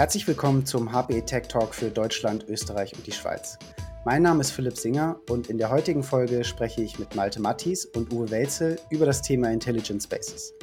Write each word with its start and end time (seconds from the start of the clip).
Herzlich 0.00 0.26
willkommen 0.26 0.64
zum 0.64 0.92
HPE 0.92 1.26
Tech 1.26 1.48
Talk 1.48 1.74
für 1.74 1.90
Deutschland, 1.90 2.46
Österreich 2.48 2.94
und 2.96 3.06
die 3.06 3.12
Schweiz. 3.12 3.58
Mein 4.06 4.22
Name 4.22 4.40
ist 4.40 4.50
Philipp 4.50 4.78
Singer 4.78 5.20
und 5.28 5.50
in 5.50 5.58
der 5.58 5.68
heutigen 5.68 6.02
Folge 6.02 6.42
spreche 6.42 6.80
ich 6.80 6.98
mit 6.98 7.14
Malte 7.16 7.38
Mattis 7.38 7.84
und 7.84 8.10
Uwe 8.10 8.30
Welzel 8.30 8.80
über 8.88 9.04
das 9.04 9.20
Thema 9.20 9.52
Intelligent 9.52 10.02
Spaces. 10.02 10.54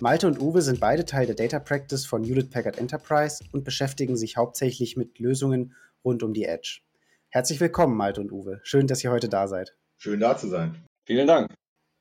Malte 0.00 0.26
und 0.26 0.40
Uwe 0.40 0.62
sind 0.62 0.80
beide 0.80 1.04
Teil 1.04 1.26
der 1.26 1.34
Data 1.34 1.58
Practice 1.58 2.06
von 2.06 2.24
Hewlett 2.24 2.50
Packard 2.50 2.78
Enterprise 2.78 3.44
und 3.52 3.64
beschäftigen 3.64 4.16
sich 4.16 4.38
hauptsächlich 4.38 4.96
mit 4.96 5.18
Lösungen 5.18 5.74
rund 6.02 6.22
um 6.22 6.32
die 6.32 6.46
Edge. 6.46 6.80
Herzlich 7.28 7.60
willkommen, 7.60 7.98
Malte 7.98 8.22
und 8.22 8.32
Uwe. 8.32 8.60
Schön, 8.62 8.86
dass 8.86 9.04
ihr 9.04 9.10
heute 9.10 9.28
da 9.28 9.46
seid. 9.46 9.76
Schön 9.98 10.20
da 10.20 10.38
zu 10.38 10.48
sein. 10.48 10.74
Vielen 11.04 11.26
Dank. 11.26 11.52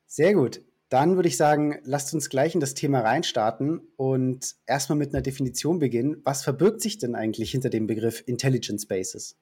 Sehr 0.07 0.33
gut. 0.33 0.61
Dann 0.95 1.17
würde 1.17 1.27
ich 1.27 1.35
sagen, 1.35 1.81
lasst 1.83 2.13
uns 2.13 2.29
gleich 2.29 2.53
in 2.53 2.61
das 2.61 2.73
Thema 2.73 3.01
reinstarten 3.01 3.81
und 3.97 4.55
erstmal 4.65 4.97
mit 4.97 5.13
einer 5.13 5.21
Definition 5.21 5.77
beginnen. 5.77 6.21
Was 6.23 6.41
verbirgt 6.41 6.79
sich 6.79 6.97
denn 6.97 7.15
eigentlich 7.15 7.51
hinter 7.51 7.69
dem 7.69 7.85
Begriff 7.85 8.23
Intelligent 8.25 8.81
Spaces? 8.81 9.35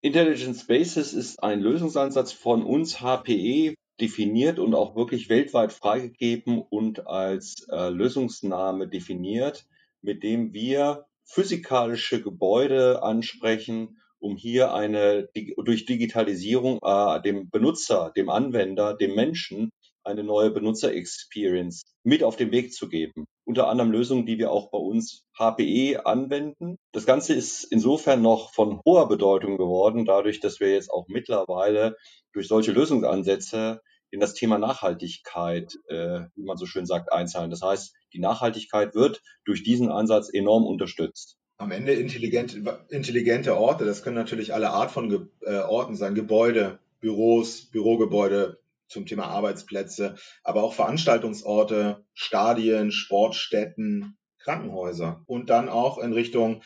Intelligent 0.00 0.56
Spaces 0.56 1.12
ist 1.12 1.42
ein 1.42 1.58
Lösungsansatz 1.58 2.30
von 2.30 2.62
uns 2.62 3.00
HPE, 3.00 3.74
definiert 4.00 4.60
und 4.60 4.76
auch 4.76 4.94
wirklich 4.94 5.28
weltweit 5.28 5.72
freigegeben 5.72 6.62
und 6.62 7.04
als 7.08 7.66
äh, 7.68 7.88
Lösungsname 7.88 8.86
definiert, 8.86 9.66
mit 10.02 10.22
dem 10.22 10.52
wir 10.52 11.06
physikalische 11.24 12.22
Gebäude 12.22 13.02
ansprechen, 13.02 13.98
um 14.20 14.36
hier 14.36 14.72
eine 14.72 15.28
durch 15.56 15.84
Digitalisierung 15.84 16.78
äh, 16.80 17.20
dem 17.22 17.50
Benutzer, 17.50 18.12
dem 18.14 18.30
Anwender, 18.30 18.94
dem 18.94 19.16
Menschen 19.16 19.70
eine 20.04 20.24
neue 20.24 20.50
Benutzer-Experience 20.50 21.82
mit 22.04 22.22
auf 22.22 22.36
den 22.36 22.50
Weg 22.50 22.72
zu 22.72 22.88
geben. 22.88 23.26
Unter 23.44 23.68
anderem 23.68 23.90
Lösungen, 23.90 24.26
die 24.26 24.38
wir 24.38 24.50
auch 24.50 24.70
bei 24.70 24.78
uns 24.78 25.24
HPE 25.38 26.06
anwenden. 26.06 26.76
Das 26.92 27.06
Ganze 27.06 27.34
ist 27.34 27.64
insofern 27.64 28.22
noch 28.22 28.52
von 28.52 28.80
hoher 28.84 29.08
Bedeutung 29.08 29.56
geworden, 29.56 30.04
dadurch, 30.04 30.40
dass 30.40 30.60
wir 30.60 30.72
jetzt 30.72 30.90
auch 30.90 31.06
mittlerweile 31.08 31.96
durch 32.32 32.48
solche 32.48 32.72
Lösungsansätze 32.72 33.80
in 34.10 34.20
das 34.20 34.34
Thema 34.34 34.58
Nachhaltigkeit, 34.58 35.74
äh, 35.88 36.20
wie 36.34 36.44
man 36.44 36.58
so 36.58 36.66
schön 36.66 36.86
sagt, 36.86 37.12
einzahlen. 37.12 37.50
Das 37.50 37.62
heißt, 37.62 37.94
die 38.12 38.20
Nachhaltigkeit 38.20 38.94
wird 38.94 39.22
durch 39.44 39.62
diesen 39.62 39.90
Ansatz 39.90 40.28
enorm 40.32 40.66
unterstützt. 40.66 41.38
Am 41.56 41.70
Ende 41.70 41.94
intelligente, 41.94 42.84
intelligente 42.90 43.56
Orte, 43.56 43.84
das 43.84 44.02
können 44.02 44.16
natürlich 44.16 44.52
alle 44.52 44.70
Art 44.70 44.90
von 44.90 45.08
Ge 45.08 45.20
äh, 45.42 45.60
Orten 45.60 45.96
sein, 45.96 46.14
Gebäude, 46.14 46.78
Büros, 47.00 47.70
Bürogebäude 47.70 48.61
zum 48.92 49.06
Thema 49.06 49.26
Arbeitsplätze, 49.26 50.14
aber 50.44 50.62
auch 50.62 50.74
Veranstaltungsorte, 50.74 52.04
Stadien, 52.14 52.92
Sportstätten, 52.92 54.16
Krankenhäuser 54.38 55.22
und 55.26 55.50
dann 55.50 55.68
auch 55.68 55.98
in 55.98 56.12
Richtung 56.12 56.62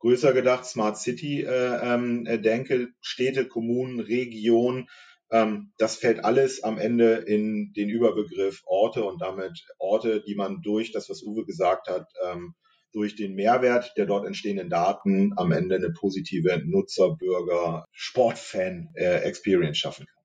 größer 0.00 0.32
gedacht 0.32 0.64
Smart 0.64 0.98
City 0.98 1.42
äh, 1.42 1.94
ähm, 1.94 2.26
äh, 2.26 2.38
denke, 2.38 2.88
Städte, 3.00 3.46
Kommunen, 3.46 4.00
Regionen, 4.00 4.88
ähm, 5.30 5.72
das 5.78 5.96
fällt 5.96 6.24
alles 6.24 6.62
am 6.64 6.78
Ende 6.78 7.14
in 7.14 7.72
den 7.74 7.88
Überbegriff 7.88 8.62
Orte 8.66 9.04
und 9.04 9.20
damit 9.20 9.64
Orte, 9.78 10.22
die 10.22 10.34
man 10.34 10.60
durch 10.62 10.92
das, 10.92 11.08
was 11.08 11.22
Uwe 11.22 11.44
gesagt 11.44 11.88
hat, 11.88 12.08
ähm, 12.24 12.54
durch 12.92 13.14
den 13.14 13.34
Mehrwert 13.34 13.92
der 13.96 14.06
dort 14.06 14.26
entstehenden 14.26 14.68
Daten 14.68 15.32
am 15.36 15.52
Ende 15.52 15.76
eine 15.76 15.90
positive 15.90 16.60
Nutzer, 16.64 17.16
Bürger, 17.16 17.84
Sportfan-Experience 17.92 19.78
äh, 19.78 19.80
schaffen 19.80 20.06
kann. 20.06 20.19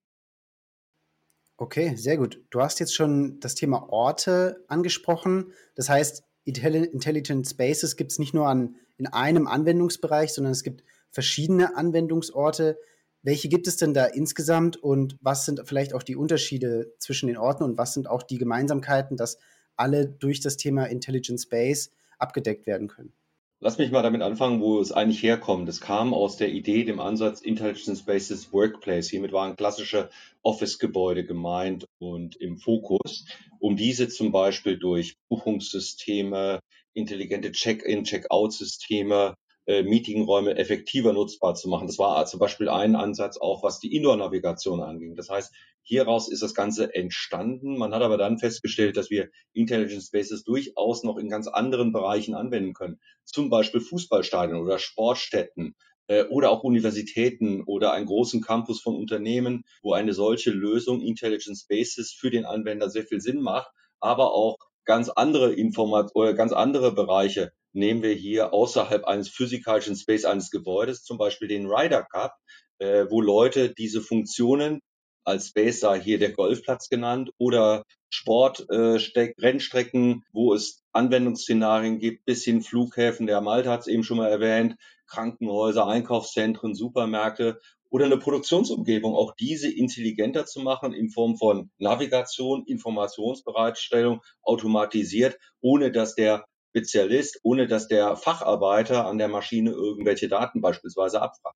Okay, 1.57 1.95
sehr 1.95 2.17
gut. 2.17 2.43
Du 2.49 2.61
hast 2.61 2.79
jetzt 2.79 2.93
schon 2.93 3.39
das 3.39 3.55
Thema 3.55 3.89
Orte 3.89 4.65
angesprochen. 4.67 5.53
Das 5.75 5.87
heißt, 5.87 6.23
Intelligent 6.43 7.47
Spaces 7.47 7.95
gibt 7.95 8.11
es 8.11 8.19
nicht 8.19 8.33
nur 8.33 8.47
an, 8.47 8.75
in 8.97 9.07
einem 9.07 9.47
Anwendungsbereich, 9.47 10.33
sondern 10.33 10.51
es 10.51 10.63
gibt 10.63 10.83
verschiedene 11.11 11.75
Anwendungsorte. 11.77 12.77
Welche 13.23 13.47
gibt 13.47 13.67
es 13.67 13.77
denn 13.77 13.93
da 13.93 14.05
insgesamt 14.05 14.77
und 14.77 15.17
was 15.21 15.45
sind 15.45 15.61
vielleicht 15.65 15.93
auch 15.93 16.03
die 16.03 16.15
Unterschiede 16.15 16.93
zwischen 16.99 17.27
den 17.27 17.37
Orten 17.37 17.63
und 17.63 17.77
was 17.77 17.93
sind 17.93 18.07
auch 18.07 18.21
die 18.21 18.37
Gemeinsamkeiten, 18.37 19.17
dass 19.17 19.39
alle 19.77 20.07
durch 20.07 20.41
das 20.41 20.57
Thema 20.57 20.85
Intelligent 20.85 21.41
Space 21.41 21.91
abgedeckt 22.19 22.67
werden 22.67 22.89
können? 22.89 23.13
Lass 23.61 23.77
mich 23.77 23.89
mal 23.89 24.03
damit 24.03 24.21
anfangen, 24.21 24.59
wo 24.59 24.79
es 24.81 24.91
eigentlich 24.91 25.23
herkommt. 25.23 25.69
Es 25.69 25.79
kam 25.79 26.13
aus 26.13 26.35
der 26.35 26.49
Idee, 26.49 26.83
dem 26.83 26.99
Ansatz 26.99 27.39
Intelligent 27.41 27.97
Spaces 27.97 28.51
Workplace. 28.51 29.09
Hiermit 29.09 29.31
waren 29.31 29.55
klassische 29.55 30.09
Office-Gebäude 30.43 31.25
gemeint 31.25 31.87
und 31.97 32.35
im 32.35 32.57
Fokus, 32.57 33.25
um 33.59 33.77
diese 33.77 34.09
zum 34.09 34.33
Beispiel 34.33 34.77
durch 34.77 35.15
Buchungssysteme, 35.29 36.59
intelligente 36.93 37.53
Check-in, 37.53 38.03
Check-out-Systeme 38.03 39.35
äh, 39.67 39.83
Meetingräume 39.83 40.57
effektiver 40.57 41.13
nutzbar 41.13 41.55
zu 41.55 41.69
machen. 41.69 41.87
Das 41.87 41.97
war 41.97 42.25
zum 42.25 42.39
Beispiel 42.39 42.69
ein 42.69 42.95
Ansatz 42.95 43.37
auch, 43.37 43.63
was 43.63 43.79
die 43.79 43.95
Indoor-Navigation 43.95 44.81
anging. 44.81 45.15
Das 45.15 45.29
heißt, 45.29 45.53
hieraus 45.81 46.29
ist 46.29 46.41
das 46.41 46.53
Ganze 46.53 46.93
entstanden. 46.93 47.77
Man 47.77 47.93
hat 47.93 48.01
aber 48.01 48.17
dann 48.17 48.37
festgestellt, 48.37 48.97
dass 48.97 49.09
wir 49.09 49.29
Intelligent 49.53 50.03
Spaces 50.03 50.43
durchaus 50.43 51.03
noch 51.03 51.17
in 51.17 51.29
ganz 51.29 51.47
anderen 51.47 51.91
Bereichen 51.93 52.35
anwenden 52.35 52.73
können. 52.73 52.99
Zum 53.23 53.49
Beispiel 53.49 53.81
Fußballstadien 53.81 54.57
oder 54.57 54.79
Sportstätten 54.79 55.75
äh, 56.07 56.25
oder 56.25 56.51
auch 56.51 56.63
Universitäten 56.63 57.63
oder 57.63 57.91
einen 57.93 58.05
großen 58.05 58.41
Campus 58.41 58.81
von 58.81 58.95
Unternehmen, 58.95 59.63
wo 59.81 59.93
eine 59.93 60.13
solche 60.13 60.51
Lösung 60.51 61.01
Intelligent 61.01 61.57
Spaces 61.57 62.11
für 62.11 62.29
den 62.29 62.45
Anwender 62.45 62.89
sehr 62.89 63.03
viel 63.03 63.21
Sinn 63.21 63.41
macht, 63.41 63.71
aber 63.99 64.33
auch 64.33 64.57
ganz 64.85 65.09
andere 65.09 65.53
Informat 65.53 66.11
oder 66.13 66.33
ganz 66.33 66.51
andere 66.51 66.93
Bereiche 66.93 67.51
nehmen 67.75 68.01
wir 68.01 68.13
hier 68.13 68.53
außerhalb 68.53 69.05
eines 69.05 69.29
physikalischen 69.29 69.95
Space 69.95 70.25
eines 70.25 70.49
Gebäudes, 70.49 71.03
zum 71.03 71.17
Beispiel 71.17 71.47
den 71.47 71.67
Ryder 71.67 72.03
Cup, 72.03 72.33
äh, 72.79 73.05
wo 73.09 73.21
Leute 73.21 73.73
diese 73.73 74.01
Funktionen 74.01 74.79
als 75.25 75.47
Space 75.47 75.79
sei 75.79 75.99
hier 75.99 76.19
der 76.19 76.31
Golfplatz 76.31 76.87
genannt 76.87 77.31
oder 77.37 77.83
Sport, 78.09 78.65
äh, 78.69 78.97
Rennstrecken, 79.39 80.23
wo 80.31 80.53
es 80.53 80.83
Anwendungsszenarien 80.93 81.99
gibt, 81.99 82.25
bis 82.25 82.43
hin 82.43 82.61
Flughäfen, 82.61 83.27
der 83.27 83.41
Malta 83.41 83.71
hat 83.71 83.81
es 83.81 83.87
eben 83.87 84.03
schon 84.03 84.17
mal 84.17 84.29
erwähnt, 84.29 84.75
Krankenhäuser, 85.07 85.87
Einkaufszentren, 85.87 86.75
Supermärkte 86.75 87.59
oder 87.89 88.05
eine 88.05 88.17
Produktionsumgebung, 88.17 89.15
auch 89.15 89.33
diese 89.35 89.69
intelligenter 89.71 90.45
zu 90.45 90.61
machen 90.61 90.93
in 90.93 91.09
Form 91.09 91.37
von 91.37 91.71
Navigation, 91.77 92.63
Informationsbereitstellung, 92.65 94.21
automatisiert, 94.43 95.37
ohne 95.61 95.91
dass 95.91 96.15
der 96.15 96.45
Spezialist, 96.75 97.39
ohne 97.43 97.67
dass 97.67 97.87
der 97.87 98.17
Facharbeiter 98.17 99.05
an 99.05 99.17
der 99.17 99.29
Maschine 99.29 99.71
irgendwelche 99.71 100.27
Daten 100.27 100.59
beispielsweise 100.59 101.21
abfragt. 101.21 101.55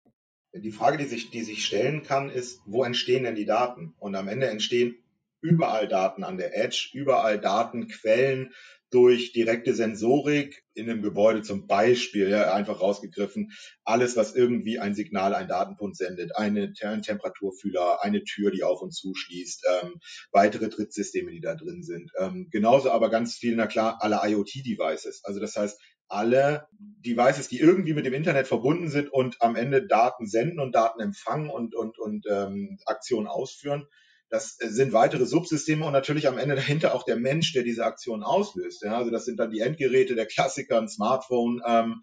Die 0.54 0.72
Frage, 0.72 0.98
die 0.98 1.06
sich, 1.06 1.30
die 1.30 1.44
sich 1.44 1.66
stellen 1.66 2.04
kann, 2.04 2.30
ist, 2.30 2.62
wo 2.66 2.86
entstehen 2.86 3.26
denn 3.26 3.36
die 3.36 3.46
Daten? 3.46 3.94
Und 4.00 4.16
am 4.16 4.30
Ende 4.30 4.48
entstehen 4.48 4.96
überall 5.42 5.90
Daten 5.90 6.24
an 6.24 6.38
der 6.38 6.58
Edge, 6.58 6.92
überall 6.94 7.38
Datenquellen, 7.38 8.54
durch 8.92 9.34
direkte 9.34 9.74
Sensorik 9.74 10.64
in 10.74 10.90
einem 10.90 11.02
Gebäude 11.02 11.42
zum 11.42 11.68
Beispiel, 11.68 12.30
ja, 12.30 12.54
einfach 12.54 12.82
rausgegriffen, 12.82 13.52
alles, 13.84 14.16
was 14.16 14.36
irgendwie 14.36 14.80
ein 14.80 14.96
Signal, 14.96 15.36
ein 15.36 15.48
Datenpunkt 15.48 15.98
sendet, 15.98 16.36
eine, 16.36 16.74
ein 16.82 17.02
Temperaturfühler, 17.02 18.04
eine 18.04 18.24
Tür, 18.24 18.52
die 18.52 18.64
auf 18.64 18.82
und 18.82 18.92
zuschließt, 18.92 19.66
ähm, 19.84 20.00
weitere 20.32 20.70
Drittsysteme, 20.70 21.32
die 21.32 21.42
da 21.42 21.56
drin 21.56 21.84
sind. 21.84 22.12
Ähm, 22.18 22.48
genauso 22.50 22.92
aber 22.92 23.10
ganz 23.10 23.36
viel, 23.36 23.56
na 23.56 23.68
klar, 23.68 23.98
alle 24.02 24.20
IoT-Devices. 24.24 25.22
Also 25.24 25.40
das 25.40 25.56
heißt, 25.56 25.80
alle 26.08 26.68
Devices, 26.72 27.48
die 27.48 27.60
irgendwie 27.60 27.94
mit 27.94 28.06
dem 28.06 28.14
Internet 28.14 28.48
verbunden 28.48 28.90
sind 28.90 29.10
und 29.14 29.42
am 29.42 29.56
Ende 29.56 29.86
Daten 29.86 30.26
senden 30.26 30.60
und 30.60 30.74
Daten 30.74 31.00
empfangen 31.00 31.50
und, 31.50 31.76
und, 31.76 32.00
und 32.00 32.26
ähm, 32.28 32.80
Aktionen 32.86 33.28
ausführen, 33.28 33.88
das 34.30 34.58
sind 34.58 34.94
weitere 34.94 35.26
Subsysteme 35.26 35.86
und 35.86 35.94
natürlich 35.94 36.28
am 36.28 36.38
Ende 36.38 36.56
dahinter 36.56 36.94
auch 36.94 37.04
der 37.04 37.18
Mensch, 37.18 37.54
der 37.54 37.64
diese 37.64 37.86
Aktion 37.86 38.24
auslöst. 38.24 38.84
Ja, 38.84 38.98
also 38.98 39.12
das 39.12 39.26
sind 39.26 39.40
dann 39.40 39.52
die 39.52 39.62
Endgeräte, 39.62 40.16
der 40.16 40.28
Klassiker, 40.28 40.80
ein 40.80 40.88
Smartphone. 40.90 41.62
Ähm, 41.66 42.02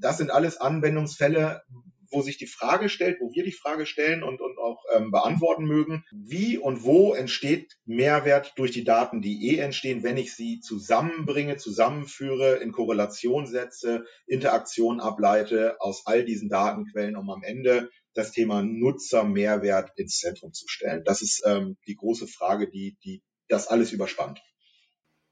das 0.00 0.18
sind 0.18 0.30
alles 0.30 0.58
Anwendungsfälle, 0.58 1.62
wo 2.10 2.22
sich 2.22 2.38
die 2.38 2.46
Frage 2.46 2.88
stellt, 2.88 3.20
wo 3.20 3.32
wir 3.32 3.44
die 3.44 3.52
Frage 3.52 3.86
stellen 3.86 4.22
und, 4.22 4.40
und 4.40 4.58
auch 4.58 4.82
ähm, 4.94 5.10
beantworten 5.10 5.64
mögen, 5.64 6.04
wie 6.10 6.56
und 6.56 6.84
wo 6.84 7.12
entsteht 7.12 7.76
Mehrwert 7.84 8.52
durch 8.56 8.70
die 8.70 8.84
Daten, 8.84 9.20
die 9.20 9.50
eh 9.50 9.58
entstehen, 9.58 10.02
wenn 10.02 10.16
ich 10.16 10.34
sie 10.34 10.60
zusammenbringe, 10.60 11.56
zusammenführe, 11.56 12.56
in 12.56 12.72
Korrelation 12.72 13.46
setze, 13.46 14.04
Interaktion 14.26 15.00
ableite 15.00 15.76
aus 15.80 16.06
all 16.06 16.24
diesen 16.24 16.48
Datenquellen, 16.48 17.16
um 17.16 17.28
am 17.30 17.42
Ende 17.42 17.90
das 18.18 18.32
Thema 18.32 18.62
Nutzermehrwert 18.62 19.92
ins 19.96 20.18
Zentrum 20.18 20.52
zu 20.52 20.66
stellen. 20.66 21.04
Das 21.04 21.22
ist 21.22 21.42
ähm, 21.46 21.76
die 21.86 21.94
große 21.94 22.26
Frage, 22.26 22.68
die, 22.68 22.98
die 23.04 23.22
das 23.48 23.68
alles 23.68 23.92
überspannt. 23.92 24.40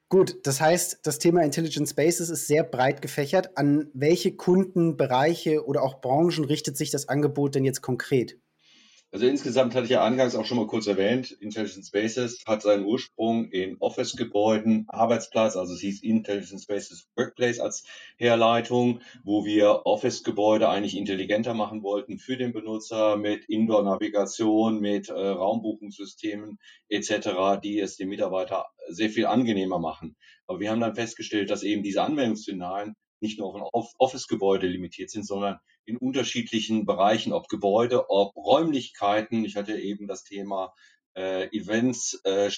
Gut, 0.08 0.46
das 0.46 0.60
heißt, 0.60 1.00
das 1.02 1.18
Thema 1.18 1.42
Intelligent 1.42 1.88
Spaces 1.88 2.30
ist 2.30 2.46
sehr 2.46 2.62
breit 2.62 3.02
gefächert. 3.02 3.58
An 3.58 3.90
welche 3.92 4.36
Kundenbereiche 4.36 5.66
oder 5.66 5.82
auch 5.82 6.00
Branchen 6.00 6.44
richtet 6.44 6.76
sich 6.76 6.92
das 6.92 7.08
Angebot 7.08 7.56
denn 7.56 7.64
jetzt 7.64 7.82
konkret? 7.82 8.38
Also 9.12 9.26
insgesamt 9.26 9.74
hatte 9.74 9.84
ich 9.84 9.92
ja 9.92 10.04
angangs 10.04 10.34
auch 10.34 10.44
schon 10.44 10.58
mal 10.58 10.66
kurz 10.66 10.88
erwähnt, 10.88 11.30
Intelligent 11.30 11.86
Spaces 11.86 12.42
hat 12.44 12.60
seinen 12.60 12.84
Ursprung 12.84 13.48
in 13.50 13.76
Office-Gebäuden, 13.78 14.84
Arbeitsplatz, 14.88 15.56
also 15.56 15.74
es 15.74 15.80
hieß 15.80 16.02
Intelligent 16.02 16.60
Spaces 16.60 17.08
Workplace 17.14 17.60
als 17.60 17.84
Herleitung, 18.16 19.00
wo 19.22 19.44
wir 19.44 19.86
Office-Gebäude 19.86 20.68
eigentlich 20.68 20.96
intelligenter 20.96 21.54
machen 21.54 21.82
wollten 21.84 22.18
für 22.18 22.36
den 22.36 22.52
Benutzer 22.52 23.16
mit 23.16 23.44
Indoor-Navigation, 23.48 24.80
mit 24.80 25.08
äh, 25.08 25.12
Raumbuchungssystemen 25.12 26.58
etc., 26.88 27.60
die 27.62 27.78
es 27.78 27.96
dem 27.96 28.08
Mitarbeiter 28.08 28.66
sehr 28.88 29.08
viel 29.08 29.26
angenehmer 29.26 29.78
machen. 29.78 30.16
Aber 30.48 30.58
wir 30.58 30.70
haben 30.70 30.80
dann 30.80 30.96
festgestellt, 30.96 31.50
dass 31.50 31.62
eben 31.62 31.82
diese 31.82 32.02
Anwendungsszenarien 32.02 32.96
nicht 33.20 33.38
nur 33.38 33.74
auf 33.74 33.92
Office-Gebäude 33.98 34.66
limitiert 34.66 35.10
sind, 35.10 35.26
sondern 35.26 35.58
in 35.84 35.96
unterschiedlichen 35.96 36.84
Bereichen, 36.84 37.32
ob 37.32 37.48
Gebäude, 37.48 38.10
ob 38.10 38.36
Räumlichkeiten. 38.36 39.44
Ich 39.44 39.56
hatte 39.56 39.78
eben 39.78 40.06
das 40.06 40.24
Thema 40.24 40.74
äh, 41.16 41.48
Events, 41.56 42.20
äh, 42.24 42.50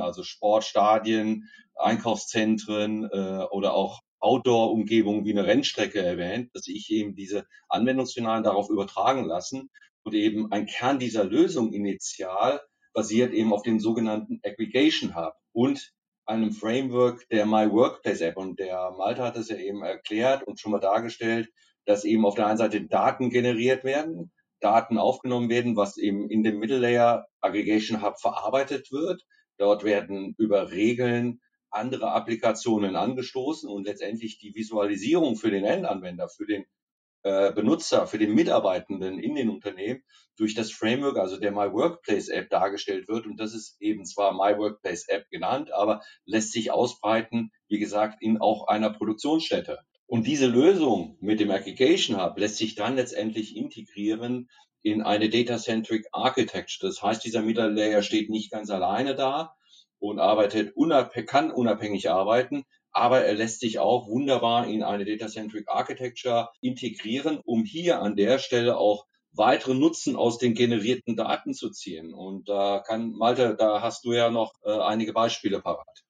also 0.00 0.22
Sportstadien, 0.22 1.48
Einkaufszentren 1.74 3.04
äh, 3.04 3.46
oder 3.50 3.74
auch 3.74 4.00
Outdoor-Umgebungen 4.18 5.24
wie 5.24 5.32
eine 5.32 5.46
Rennstrecke 5.46 6.00
erwähnt, 6.00 6.50
dass 6.54 6.66
ich 6.68 6.90
eben 6.90 7.14
diese 7.14 7.46
Anwendungsszenarien 7.68 8.44
darauf 8.44 8.70
übertragen 8.70 9.24
lassen 9.26 9.70
und 10.02 10.14
eben 10.14 10.50
ein 10.52 10.66
Kern 10.66 10.98
dieser 10.98 11.24
Lösung 11.24 11.72
initial 11.72 12.60
basiert 12.94 13.34
eben 13.34 13.52
auf 13.52 13.62
dem 13.62 13.78
sogenannten 13.78 14.40
Aggregation 14.42 15.14
Hub 15.14 15.34
und 15.52 15.92
einem 16.26 16.52
Framework 16.52 17.28
der 17.30 17.46
My 17.46 17.70
Workplace 17.70 18.20
App. 18.20 18.36
Und 18.36 18.58
der 18.58 18.92
Malte 18.96 19.22
hat 19.22 19.36
es 19.36 19.48
ja 19.48 19.56
eben 19.56 19.82
erklärt 19.82 20.42
und 20.42 20.60
schon 20.60 20.72
mal 20.72 20.80
dargestellt, 20.80 21.48
dass 21.84 22.04
eben 22.04 22.26
auf 22.26 22.34
der 22.34 22.46
einen 22.46 22.58
Seite 22.58 22.82
Daten 22.82 23.30
generiert 23.30 23.84
werden, 23.84 24.32
Daten 24.60 24.98
aufgenommen 24.98 25.48
werden, 25.48 25.76
was 25.76 25.96
eben 25.96 26.28
in 26.28 26.42
dem 26.42 26.58
Middle 26.58 26.78
Layer 26.78 27.26
Aggregation 27.40 28.02
Hub 28.02 28.18
verarbeitet 28.20 28.90
wird. 28.90 29.24
Dort 29.58 29.84
werden 29.84 30.34
über 30.38 30.70
Regeln 30.72 31.40
andere 31.70 32.10
Applikationen 32.12 32.96
angestoßen 32.96 33.68
und 33.68 33.86
letztendlich 33.86 34.38
die 34.38 34.54
Visualisierung 34.54 35.36
für 35.36 35.50
den 35.50 35.64
Endanwender, 35.64 36.28
für 36.28 36.46
den 36.46 36.64
Benutzer, 37.22 38.06
für 38.06 38.18
den 38.18 38.34
Mitarbeitenden 38.34 39.18
in 39.18 39.34
den 39.34 39.50
Unternehmen 39.50 40.02
durch 40.36 40.54
das 40.54 40.70
Framework, 40.70 41.18
also 41.18 41.38
der 41.38 41.50
My 41.50 41.72
Workplace 41.72 42.28
App 42.28 42.50
dargestellt 42.50 43.08
wird. 43.08 43.26
Und 43.26 43.40
das 43.40 43.54
ist 43.54 43.76
eben 43.80 44.04
zwar 44.04 44.32
My 44.32 44.56
Workplace 44.58 45.08
App 45.08 45.28
genannt, 45.30 45.72
aber 45.72 46.02
lässt 46.24 46.52
sich 46.52 46.70
ausbreiten, 46.70 47.50
wie 47.68 47.78
gesagt, 47.78 48.18
in 48.20 48.38
auch 48.38 48.68
einer 48.68 48.90
Produktionsstätte. 48.90 49.80
Und 50.06 50.26
diese 50.26 50.46
Lösung 50.46 51.16
mit 51.20 51.40
dem 51.40 51.50
Aggregation 51.50 52.22
Hub 52.22 52.38
lässt 52.38 52.58
sich 52.58 52.76
dann 52.76 52.94
letztendlich 52.94 53.56
integrieren 53.56 54.48
in 54.82 55.02
eine 55.02 55.28
Data-Centric 55.28 56.06
Architecture. 56.12 56.88
Das 56.88 57.02
heißt, 57.02 57.24
dieser 57.24 57.42
Middle 57.42 57.70
Layer 57.70 58.02
steht 58.02 58.30
nicht 58.30 58.52
ganz 58.52 58.70
alleine 58.70 59.16
da 59.16 59.56
und 59.98 60.20
arbeitet 60.20 60.76
unabhängig, 60.76 61.28
kann 61.28 61.50
unabhängig 61.50 62.08
arbeiten, 62.08 62.64
aber 62.96 63.26
er 63.26 63.34
lässt 63.34 63.60
sich 63.60 63.78
auch 63.78 64.08
wunderbar 64.08 64.66
in 64.66 64.82
eine 64.82 65.04
Data-Centric 65.04 65.68
Architecture 65.68 66.48
integrieren, 66.62 67.38
um 67.44 67.64
hier 67.64 68.00
an 68.00 68.16
der 68.16 68.38
Stelle 68.38 68.78
auch 68.78 69.06
weitere 69.32 69.74
Nutzen 69.74 70.16
aus 70.16 70.38
den 70.38 70.54
generierten 70.54 71.14
Daten 71.14 71.52
zu 71.52 71.68
ziehen. 71.68 72.14
Und 72.14 72.48
da 72.48 72.82
kann, 72.86 73.12
Malte, 73.12 73.54
da 73.54 73.82
hast 73.82 74.06
du 74.06 74.14
ja 74.14 74.30
noch 74.30 74.54
äh, 74.64 74.70
einige 74.70 75.12
Beispiele 75.12 75.60
parat. 75.60 76.04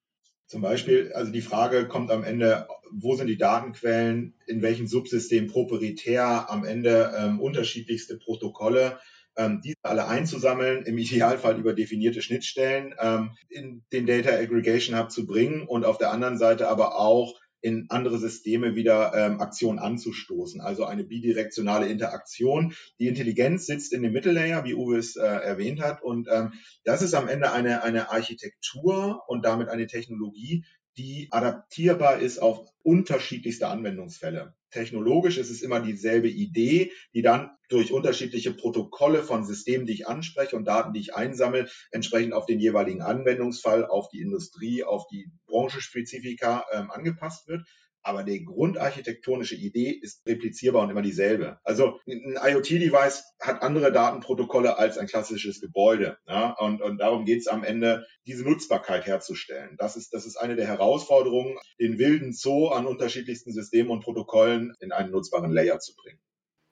Zum 0.47 0.63
Beispiel, 0.63 1.13
also 1.13 1.33
die 1.33 1.41
Frage 1.41 1.89
kommt 1.89 2.13
am 2.13 2.23
Ende, 2.23 2.69
wo 2.93 3.17
sind 3.17 3.27
die 3.27 3.37
Datenquellen, 3.37 4.35
in 4.47 4.63
welchem 4.63 4.87
Subsystem 4.87 5.49
proprietär 5.49 6.49
am 6.49 6.65
Ende 6.65 7.13
ähm, 7.19 7.41
unterschiedlichste 7.41 8.17
Protokolle, 8.17 9.01
ähm, 9.37 9.61
diese 9.63 9.77
alle 9.83 10.09
einzusammeln, 10.09 10.85
im 10.85 10.99
Idealfall 10.99 11.59
über 11.59 11.75
definierte 11.75 12.23
Schnittstellen 12.23 12.95
ähm, 12.99 13.31
in 13.49 13.85
den 13.93 14.07
Data 14.07 14.31
Aggregation 14.31 14.99
Hub 14.99 15.11
zu 15.11 15.27
bringen 15.27 15.67
und 15.67 15.85
auf 15.85 15.99
der 15.99 16.11
anderen 16.11 16.39
Seite 16.39 16.69
aber 16.69 16.99
auch 16.99 17.39
in 17.61 17.87
andere 17.89 18.19
Systeme 18.19 18.77
wieder 18.77 19.13
ähm, 19.15 19.41
Aktionen 19.41 19.79
anzustoßen. 19.79 20.61
Also 20.61 20.85
eine 20.85 21.05
bidirektionale 21.05 21.89
Interaktion. 21.89 22.75
Die 23.01 23.09
Intelligenz 23.09 23.67
sitzt 23.67 23.93
in 23.93 24.03
dem 24.03 24.13
Mittellayer, 24.13 24.65
wie 24.65 24.75
Uwe 24.75 24.99
es 24.99 25.17
äh, 25.17 25.23
erwähnt 25.23 25.81
hat. 25.81 26.03
Und 26.03 26.29
ähm, 26.31 26.53
das 26.85 27.03
ist 27.03 27.15
am 27.15 27.29
Ende 27.29 27.53
eine, 27.53 27.83
eine 27.83 28.11
Architektur 28.11 29.23
und 29.27 29.45
damit 29.45 29.69
eine 29.69 29.87
Technologie, 29.87 30.65
die 30.97 31.29
adaptierbar 31.31 32.21
ist 32.21 32.39
auf 32.39 32.69
unterschiedlichste 32.83 33.69
Anwendungsfälle. 33.69 34.55
Technologisch 34.77 35.39
ist 35.39 35.49
es 35.49 35.63
immer 35.63 35.81
dieselbe 35.81 36.29
Idee, 36.29 36.93
die 37.15 37.23
dann 37.23 37.51
durch 37.71 37.93
unterschiedliche 37.93 38.53
Protokolle 38.53 39.23
von 39.23 39.47
Systemen, 39.47 39.87
die 39.87 39.95
ich 39.95 40.07
anspreche 40.07 40.55
und 40.55 40.67
Daten, 40.67 40.93
die 40.93 41.01
ich 41.01 41.15
einsammle, 41.15 41.67
entsprechend 41.93 42.35
auf 42.35 42.45
den 42.45 42.61
jeweiligen 42.61 43.01
Anwendungsfall, 43.01 43.87
auf 43.87 44.11
die 44.11 44.21
Industrie, 44.21 44.85
auf 44.85 45.07
die 45.07 45.31
Branchenspezifika 45.47 46.67
ähm, 46.73 46.91
angepasst 46.91 47.49
wird 47.49 47.67
aber 48.07 48.23
die 48.23 48.45
grundarchitektonische 48.45 49.57
Idee 49.57 49.91
ist 49.91 50.25
replizierbar 50.27 50.85
und 50.85 50.91
immer 50.91 51.03
dieselbe. 51.03 51.59
Also 51.65 51.99
ein 52.07 52.39
IoT-Device 52.41 53.25
hat 53.41 53.63
andere 53.63 53.91
Datenprotokolle 53.91 54.79
als 54.79 54.97
ein 54.97 55.09
klassisches 55.09 55.61
Gebäude. 55.61 56.17
Ja? 56.29 56.53
Und, 56.53 56.83
und 56.83 56.99
darum 56.99 57.25
geht 57.25 57.41
es 57.41 57.49
am 57.49 57.65
Ende, 57.65 58.07
diese 58.25 58.45
Nutzbarkeit 58.45 59.07
herzustellen. 59.07 59.75
Das 59.79 59.97
ist, 59.97 60.15
das 60.15 60.25
ist 60.25 60.37
eine 60.37 60.55
der 60.55 60.69
Herausforderungen, 60.69 61.59
den 61.81 61.99
wilden 61.99 62.33
Zoo 62.33 62.69
an 62.69 62.87
unterschiedlichsten 62.87 63.53
Systemen 63.53 63.91
und 63.91 64.05
Protokollen 64.05 64.73
in 64.79 64.93
einen 64.93 65.11
nutzbaren 65.11 65.51
Layer 65.51 65.81
zu 65.81 65.97
bringen. 65.97 66.21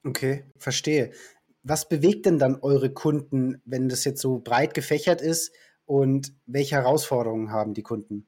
Okay, 0.05 0.45
verstehe. 0.57 1.11
Was 1.63 1.89
bewegt 1.89 2.27
denn 2.27 2.39
dann 2.39 2.61
eure 2.61 2.93
Kunden, 2.93 3.61
wenn 3.65 3.89
das 3.89 4.05
jetzt 4.05 4.21
so 4.21 4.39
breit 4.39 4.73
gefächert 4.73 5.21
ist? 5.21 5.51
Und 5.83 6.33
welche 6.45 6.75
Herausforderungen 6.75 7.51
haben 7.51 7.73
die 7.73 7.83
Kunden? 7.83 8.27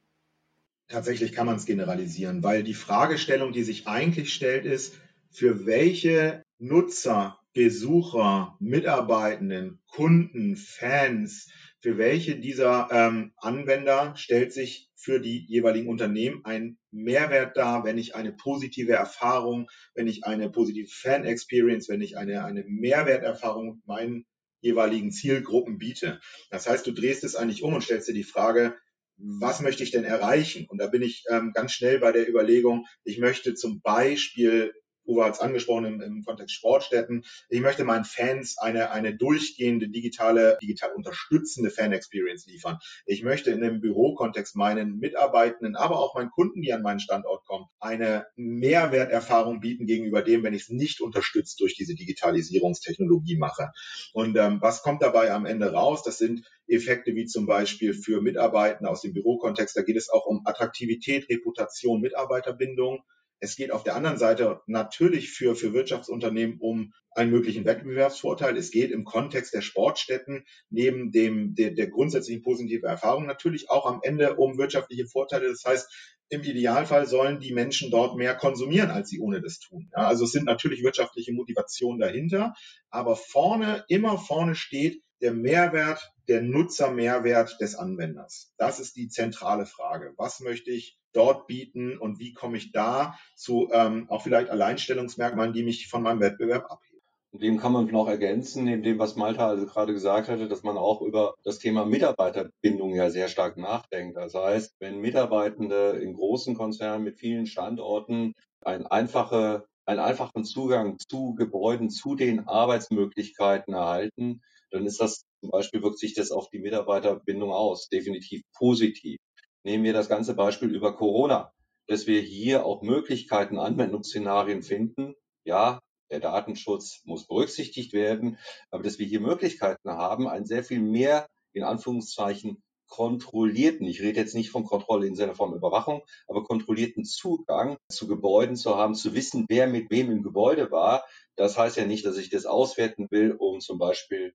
Tatsächlich 0.88 1.31
kann 1.31 1.45
man 1.45 1.57
es 1.57 1.66
generalisieren, 1.66 2.44
weil 2.44 2.63
die 2.63 2.74
Fragestellung, 2.74 3.51
die 3.51 3.63
sich 3.63 3.88
eigentlich 3.88 4.34
stellt, 4.34 4.66
ist, 4.66 4.95
für 5.31 5.66
welche 5.66 6.44
Nutzer, 6.57 7.39
Besucher, 7.54 8.56
Mitarbeitenden, 8.60 9.80
Kunden, 9.88 10.56
Fans, 10.56 11.50
für 11.81 11.98
welche 11.98 12.39
dieser 12.39 12.89
ähm, 12.92 13.34
Anwender 13.38 14.16
stellt 14.16 14.54
sich 14.54 14.89
für 14.95 15.19
die 15.19 15.45
jeweiligen 15.48 15.88
Unternehmen 15.88 16.44
ein 16.44 16.78
Mehrwert 16.92 17.56
dar, 17.56 17.83
wenn 17.83 17.98
ich 17.98 18.16
eine 18.16 18.31
positive 18.31 18.94
Erfahrung, 18.94 19.69
wenn 19.94 20.07
ich 20.07 20.25
eine 20.25 20.50
positive 20.50 20.90
Fan-Experience, 20.90 21.88
wenn 21.90 22.01
ich 22.01 22.18
eine, 22.18 22.44
eine 22.44 22.63
Mehrwerterfahrung 22.68 23.81
meinen 23.86 24.25
jeweiligen 24.60 25.12
Zielgruppen 25.12 25.78
biete. 25.78 26.19
Das 26.50 26.68
heißt, 26.68 26.86
du 26.88 26.92
drehst 26.92 27.24
es 27.24 27.36
eigentlich 27.36 27.63
um 27.63 27.74
und 27.74 27.83
stellst 27.83 28.07
dir 28.07 28.13
die 28.13 28.24
Frage, 28.24 28.75
was 29.18 29.62
möchte 29.62 29.84
ich 29.84 29.92
denn 29.92 30.04
erreichen? 30.04 30.66
Und 30.69 30.80
da 30.80 30.88
bin 30.88 31.02
ich 31.02 31.24
ähm, 31.30 31.52
ganz 31.54 31.72
schnell 31.74 32.00
bei 32.00 32.12
der 32.12 32.30
Überlegung, 32.30 32.86
ich 33.04 33.19
möchte 33.19 33.56
zum 33.56 33.81
Beispiel 33.81 34.74
Uwe 35.07 35.26
hat 35.26 35.35
es 35.35 35.40
angesprochen 35.40 35.85
im, 35.85 36.02
im, 36.02 36.23
Kontext 36.23 36.54
Sportstätten. 36.56 37.23
Ich 37.49 37.61
möchte 37.61 37.83
meinen 37.83 38.06
Fans 38.06 38.57
eine, 38.57 38.92
eine 38.92 39.16
durchgehende 39.16 39.90
digitale, 39.90 40.57
digital 40.61 40.92
unterstützende 40.94 41.69
Fan-Experience 41.69 42.45
liefern. 42.47 42.80
Ich 43.06 43.23
möchte 43.23 43.52
in 43.52 43.64
einem 43.64 43.80
Bürokontext 43.80 44.56
meinen 44.56 44.97
Mitarbeitenden, 44.97 45.76
aber 45.76 45.99
auch 45.99 46.16
meinen 46.16 46.30
Kunden, 46.30 46.61
die 46.61 46.73
an 46.73 46.81
meinen 46.81 46.99
Standort 46.99 47.45
kommen, 47.45 47.66
eine 47.80 48.28
Mehrwerterfahrung 48.35 49.61
bieten 49.61 49.85
gegenüber 49.85 50.21
dem, 50.21 50.44
wenn 50.44 50.54
ich 50.54 50.64
es 50.64 50.69
nicht 50.69 51.02
unterstützt 51.02 51.59
durch 51.61 51.76
diese 51.76 51.95
Digitalisierungstechnologie 51.95 53.37
mache. 53.37 53.71
Und 54.14 54.37
ähm, 54.37 54.57
was 54.61 54.83
kommt 54.83 55.02
dabei 55.02 55.31
am 55.31 55.45
Ende 55.45 55.71
raus? 55.71 56.04
Das 56.04 56.18
sind 56.18 56.45
Effekte 56.68 57.16
wie 57.16 57.26
zum 57.26 57.45
Beispiel 57.45 57.94
für 57.94 58.21
Mitarbeitende 58.21 58.90
aus 58.90 59.02
dem 59.02 59.14
Bürokontext. 59.14 59.78
Da 59.78 59.81
geht 59.81 59.97
es 59.97 60.09
auch 60.09 60.26
um 60.26 60.42
Attraktivität, 60.45 61.30
Reputation, 61.30 62.02
Mitarbeiterbindung. 62.02 63.04
Es 63.40 63.56
geht 63.56 63.72
auf 63.72 63.84
der 63.84 63.96
anderen 63.96 64.18
Seite 64.18 64.62
natürlich 64.66 65.32
für, 65.32 65.56
für 65.56 65.74
Wirtschaftsunternehmen 65.74 66.58
um 66.60 66.94
einen 67.12 67.32
möglichen 67.32 67.66
Wettbewerbsvorteil. 67.66 68.56
Es 68.58 68.72
geht 68.72 68.92
im 68.92 69.04
Kontext 69.04 69.54
der 69.54 69.62
Sportstätten 69.62 70.46
neben 70.70 71.12
dem, 71.12 71.56
der, 71.56 71.72
der 71.72 71.88
grundsätzlichen 71.88 72.44
positiven 72.44 72.88
Erfahrung 72.88 73.26
natürlich 73.26 73.70
auch 73.70 73.86
am 73.86 74.00
Ende 74.04 74.36
um 74.36 74.58
wirtschaftliche 74.58 75.08
Vorteile. 75.08 75.48
Das 75.50 75.64
heißt, 75.66 75.90
im 76.30 76.44
Idealfall 76.44 77.08
sollen 77.08 77.40
die 77.40 77.54
Menschen 77.54 77.90
dort 77.90 78.18
mehr 78.18 78.36
konsumieren, 78.36 78.92
als 78.92 79.10
sie 79.10 79.20
ohne 79.20 79.42
das 79.42 79.60
tun. 79.60 79.90
Ja, 79.96 80.08
also 80.08 80.26
es 80.26 80.32
sind 80.32 80.46
natürlich 80.46 80.84
wirtschaftliche 80.84 81.32
Motivationen 81.34 82.00
dahinter, 82.00 82.54
aber 82.90 83.16
vorne, 83.16 83.86
immer 83.88 84.18
vorne 84.18 84.56
steht 84.56 85.02
der 85.21 85.33
Mehrwert, 85.33 86.14
der 86.28 86.42
Nutzermehrwert 86.42 87.59
des 87.59 87.76
Anwenders. 87.76 88.54
Das 88.57 88.80
ist 88.80 88.95
die 88.95 89.07
zentrale 89.07 89.66
Frage. 89.66 90.14
Was 90.18 90.40
möchte 90.40 90.71
ich 90.71 91.00
dort 91.14 91.47
bieten 91.47 91.97
und 91.97 92.19
wie 92.19 92.33
komme 92.33 92.57
ich 92.57 92.71
da 92.71 93.18
zu 93.36 93.69
ähm, 93.71 94.09
auch 94.09 94.21
vielleicht 94.21 94.50
Alleinstellungsmerkmalen, 94.50 95.54
die 95.54 95.64
mich 95.64 95.88
von 95.88 96.04
meinem 96.04 96.19
Wettbewerb 96.19 96.69
abheben? 96.69 97.02
Dem 97.33 97.59
kann 97.59 97.71
man 97.71 97.88
noch 97.88 98.07
ergänzen, 98.07 98.66
neben 98.66 98.83
dem, 98.83 99.00
was 99.00 99.16
Malta 99.16 99.47
also 99.47 99.66
gerade 99.66 99.94
gesagt 99.94 100.28
hatte, 100.28 100.47
dass 100.47 100.64
man 100.64 100.78
auch 100.78 101.02
über 101.02 101.36
das 101.44 101.59
Thema 101.59 101.86
Mitarbeiterbindung 101.86 102.95
ja 102.95 103.09
sehr 103.09 103.28
stark 103.28 103.57
nachdenkt. 103.57 104.18
Das 104.18 104.33
heißt, 104.33 104.76
wenn 104.80 105.00
Mitarbeitende 105.00 106.00
in 106.02 106.14
großen 106.14 106.56
Konzernen 106.56 107.04
mit 107.04 107.18
vielen 107.19 107.45
Standorten 107.45 108.33
eine 108.62 108.90
einfache 108.92 109.68
einen 109.88 110.00
einfachen 110.02 110.44
Zugang 110.44 111.00
zu 111.00 111.33
Gebäuden, 111.36 111.90
zu 111.90 112.16
den 112.16 112.47
Arbeitsmöglichkeiten 112.47 113.74
erhalten, 113.74 114.42
dann 114.71 114.86
ist 114.86 115.00
das 115.00 115.24
zum 115.42 115.52
Beispiel 115.52 115.81
wirkt 115.83 116.00
sich 116.00 116.14
das 116.14 116.31
auf 116.31 116.50
die 116.50 116.59
Mitarbeiterbindung 116.59 117.52
aus, 117.52 117.90
definitiv 117.90 118.42
positiv. 118.57 119.18
Nehmen 119.64 119.83
wir 119.83 119.94
das 119.94 120.09
ganze 120.09 120.33
Beispiel 120.33 120.74
über 120.74 120.95
Corona, 120.95 121.52
dass 121.88 122.07
wir 122.07 122.21
hier 122.21 122.66
auch 122.66 122.81
Möglichkeiten, 122.81 123.57
Anwendungsszenarien 123.57 124.64
finden. 124.64 125.14
Ja, 125.45 125.80
der 126.09 126.19
Datenschutz 126.19 127.02
muss 127.06 127.28
berücksichtigt 127.28 127.94
werden, 127.94 128.38
aber 128.71 128.83
dass 128.83 129.00
wir 129.00 129.06
hier 129.06 129.19
Möglichkeiten 129.19 129.90
haben, 129.90 130.28
ein 130.28 130.45
sehr 130.45 130.64
viel 130.64 130.80
mehr 130.80 131.28
in 131.54 131.64
Anführungszeichen 131.64 132.62
kontrollierten, 132.88 133.86
ich 133.86 134.02
rede 134.02 134.19
jetzt 134.19 134.36
nicht 134.36 134.50
von 134.50 134.64
Kontrolle 134.64 135.07
in 135.07 135.16
seiner 135.16 135.36
Form 135.36 135.54
Überwachung, 135.54 136.04
aber 136.28 136.44
kontrollierten 136.44 137.04
Zugang 137.04 137.78
zu 137.90 138.07
Gebäuden 138.07 138.56
zu 138.56 138.78
haben, 138.78 138.95
zu 138.95 139.14
wissen, 139.14 139.45
wer 139.50 139.68
mit 139.68 139.92
wem 139.92 140.09
im 140.09 140.24
Gebäude 140.24 140.71
war. 140.71 141.04
Das 141.36 141.57
heißt 141.57 141.78
ja 141.78 141.86
nicht, 141.86 142.06
dass 142.06 142.18
ich 142.18 142.30
das 142.30 142.45
auswerten 142.45 143.07
will, 143.12 143.33
um 143.33 143.59
zum 143.59 143.78
Beispiel 143.78 144.33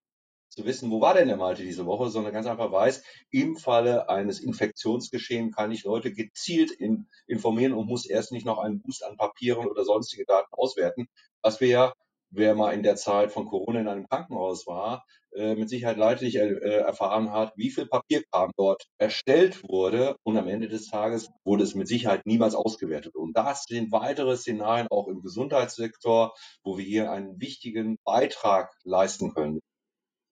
zu 0.52 0.66
wissen, 0.66 0.90
wo 0.90 1.00
war 1.00 1.14
denn 1.14 1.28
der 1.28 1.38
Malte 1.38 1.62
diese 1.62 1.86
Woche, 1.86 2.10
sondern 2.10 2.34
ganz 2.34 2.46
einfach 2.46 2.70
weiß, 2.70 3.02
im 3.30 3.56
Falle 3.56 4.08
eines 4.10 4.40
Infektionsgeschehens 4.40 5.54
kann 5.56 5.72
ich 5.72 5.84
Leute 5.84 6.12
gezielt 6.12 6.70
in, 6.70 7.06
informieren 7.26 7.72
und 7.72 7.88
muss 7.88 8.06
erst 8.06 8.32
nicht 8.32 8.44
noch 8.44 8.58
einen 8.58 8.82
Boost 8.82 9.04
an 9.04 9.16
Papieren 9.16 9.66
oder 9.66 9.84
sonstige 9.84 10.26
Daten 10.26 10.52
auswerten, 10.52 11.08
was 11.40 11.60
wir 11.60 11.68
ja, 11.68 11.92
wer 12.30 12.54
mal 12.54 12.72
in 12.72 12.82
der 12.82 12.96
Zeit 12.96 13.32
von 13.32 13.46
Corona 13.46 13.80
in 13.80 13.88
einem 13.88 14.08
Krankenhaus 14.08 14.66
war, 14.66 15.04
äh, 15.34 15.54
mit 15.54 15.70
Sicherheit 15.70 15.96
leidlich 15.96 16.36
äh, 16.36 16.48
erfahren 16.48 17.32
hat, 17.32 17.54
wie 17.56 17.70
viel 17.70 17.86
Papierkram 17.86 18.52
dort 18.56 18.84
erstellt 18.98 19.62
wurde 19.66 20.16
und 20.22 20.36
am 20.36 20.48
Ende 20.48 20.68
des 20.68 20.88
Tages 20.88 21.30
wurde 21.44 21.64
es 21.64 21.74
mit 21.74 21.88
Sicherheit 21.88 22.26
niemals 22.26 22.54
ausgewertet. 22.54 23.16
Und 23.16 23.34
das 23.36 23.64
sind 23.64 23.92
weitere 23.92 24.36
Szenarien 24.36 24.88
auch 24.90 25.08
im 25.08 25.22
Gesundheitssektor, 25.22 26.34
wo 26.62 26.76
wir 26.76 26.84
hier 26.84 27.10
einen 27.10 27.40
wichtigen 27.40 27.96
Beitrag 28.04 28.74
leisten 28.84 29.32
können. 29.32 29.60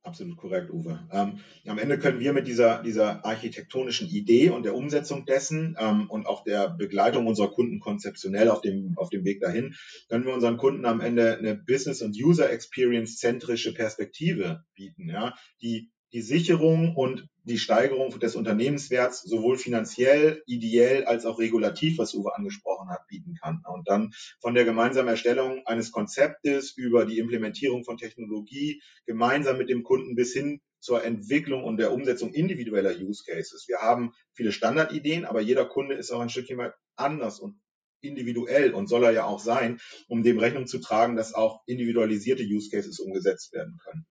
Absolut 0.02 0.38
korrekt, 0.38 0.70
Uwe. 0.70 0.98
Ähm, 1.12 1.40
am 1.66 1.78
Ende 1.78 1.98
können 1.98 2.20
wir 2.20 2.32
mit 2.32 2.46
dieser, 2.46 2.82
dieser 2.82 3.24
architektonischen 3.24 4.08
Idee 4.08 4.48
und 4.48 4.64
der 4.64 4.74
Umsetzung 4.74 5.26
dessen 5.26 5.76
ähm, 5.78 6.08
und 6.08 6.26
auch 6.26 6.42
der 6.42 6.70
Begleitung 6.70 7.26
unserer 7.26 7.50
Kunden 7.50 7.80
konzeptionell 7.80 8.48
auf 8.48 8.62
dem, 8.62 8.94
auf 8.96 9.10
dem 9.10 9.24
Weg 9.24 9.40
dahin, 9.40 9.74
können 10.08 10.24
wir 10.24 10.32
unseren 10.32 10.56
Kunden 10.56 10.86
am 10.86 11.02
Ende 11.02 11.36
eine 11.36 11.54
Business- 11.54 12.00
und 12.00 12.16
User-Experience-zentrische 12.16 13.74
Perspektive 13.74 14.64
bieten, 14.74 15.10
ja, 15.10 15.34
die 15.60 15.90
die 16.12 16.22
Sicherung 16.22 16.96
und 16.96 17.28
die 17.44 17.58
Steigerung 17.58 18.18
des 18.18 18.36
Unternehmenswerts 18.36 19.22
sowohl 19.22 19.56
finanziell, 19.56 20.42
ideell 20.46 21.04
als 21.04 21.24
auch 21.24 21.38
regulativ, 21.38 21.98
was 21.98 22.14
Uwe 22.14 22.34
angesprochen 22.34 22.90
hat, 22.90 23.06
bieten 23.08 23.34
kann. 23.40 23.62
Und 23.66 23.88
dann 23.88 24.12
von 24.40 24.54
der 24.54 24.64
gemeinsamen 24.64 25.08
Erstellung 25.08 25.66
eines 25.66 25.90
Konzeptes 25.90 26.72
über 26.76 27.06
die 27.06 27.18
Implementierung 27.18 27.84
von 27.84 27.96
Technologie 27.96 28.82
gemeinsam 29.06 29.58
mit 29.58 29.70
dem 29.70 29.82
Kunden 29.82 30.14
bis 30.14 30.32
hin 30.32 30.60
zur 30.80 31.04
Entwicklung 31.04 31.64
und 31.64 31.76
der 31.76 31.92
Umsetzung 31.92 32.32
individueller 32.32 32.96
Use 32.98 33.22
Cases. 33.26 33.66
Wir 33.68 33.78
haben 33.78 34.12
viele 34.32 34.52
Standardideen, 34.52 35.24
aber 35.24 35.40
jeder 35.40 35.66
Kunde 35.66 35.94
ist 35.94 36.10
auch 36.10 36.20
ein 36.20 36.30
Stückchen 36.30 36.58
weit 36.58 36.74
anders 36.96 37.40
und 37.40 37.60
individuell 38.02 38.72
und 38.72 38.88
soll 38.88 39.04
er 39.04 39.10
ja 39.10 39.24
auch 39.24 39.40
sein, 39.40 39.78
um 40.08 40.22
dem 40.22 40.38
Rechnung 40.38 40.66
zu 40.66 40.78
tragen, 40.78 41.16
dass 41.16 41.34
auch 41.34 41.62
individualisierte 41.66 42.42
Use 42.42 42.70
Cases 42.70 42.98
umgesetzt 42.98 43.52
werden 43.52 43.78
können. 43.84 44.06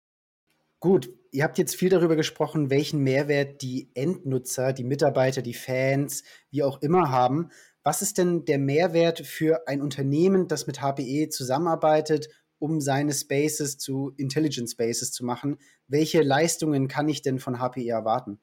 Gut, 0.85 1.09
ihr 1.31 1.43
habt 1.43 1.57
jetzt 1.57 1.75
viel 1.75 1.89
darüber 1.89 2.15
gesprochen, 2.15 2.69
welchen 2.69 2.99
Mehrwert 2.99 3.63
die 3.63 3.89
Endnutzer, 3.95 4.71
die 4.71 4.83
Mitarbeiter, 4.83 5.41
die 5.41 5.55
Fans, 5.55 6.23
wie 6.51 6.61
auch 6.61 6.79
immer 6.83 7.09
haben. 7.09 7.49
Was 7.81 8.03
ist 8.03 8.19
denn 8.19 8.45
der 8.45 8.59
Mehrwert 8.59 9.21
für 9.21 9.67
ein 9.67 9.81
Unternehmen, 9.81 10.47
das 10.47 10.67
mit 10.67 10.83
HPE 10.83 11.29
zusammenarbeitet, 11.29 12.29
um 12.59 12.81
seine 12.81 13.13
Spaces 13.13 13.79
zu 13.79 14.13
Intelligent 14.17 14.69
Spaces 14.69 15.11
zu 15.11 15.25
machen? 15.25 15.57
Welche 15.87 16.21
Leistungen 16.21 16.87
kann 16.87 17.09
ich 17.09 17.23
denn 17.23 17.39
von 17.39 17.57
HPE 17.57 17.87
erwarten? 17.87 18.39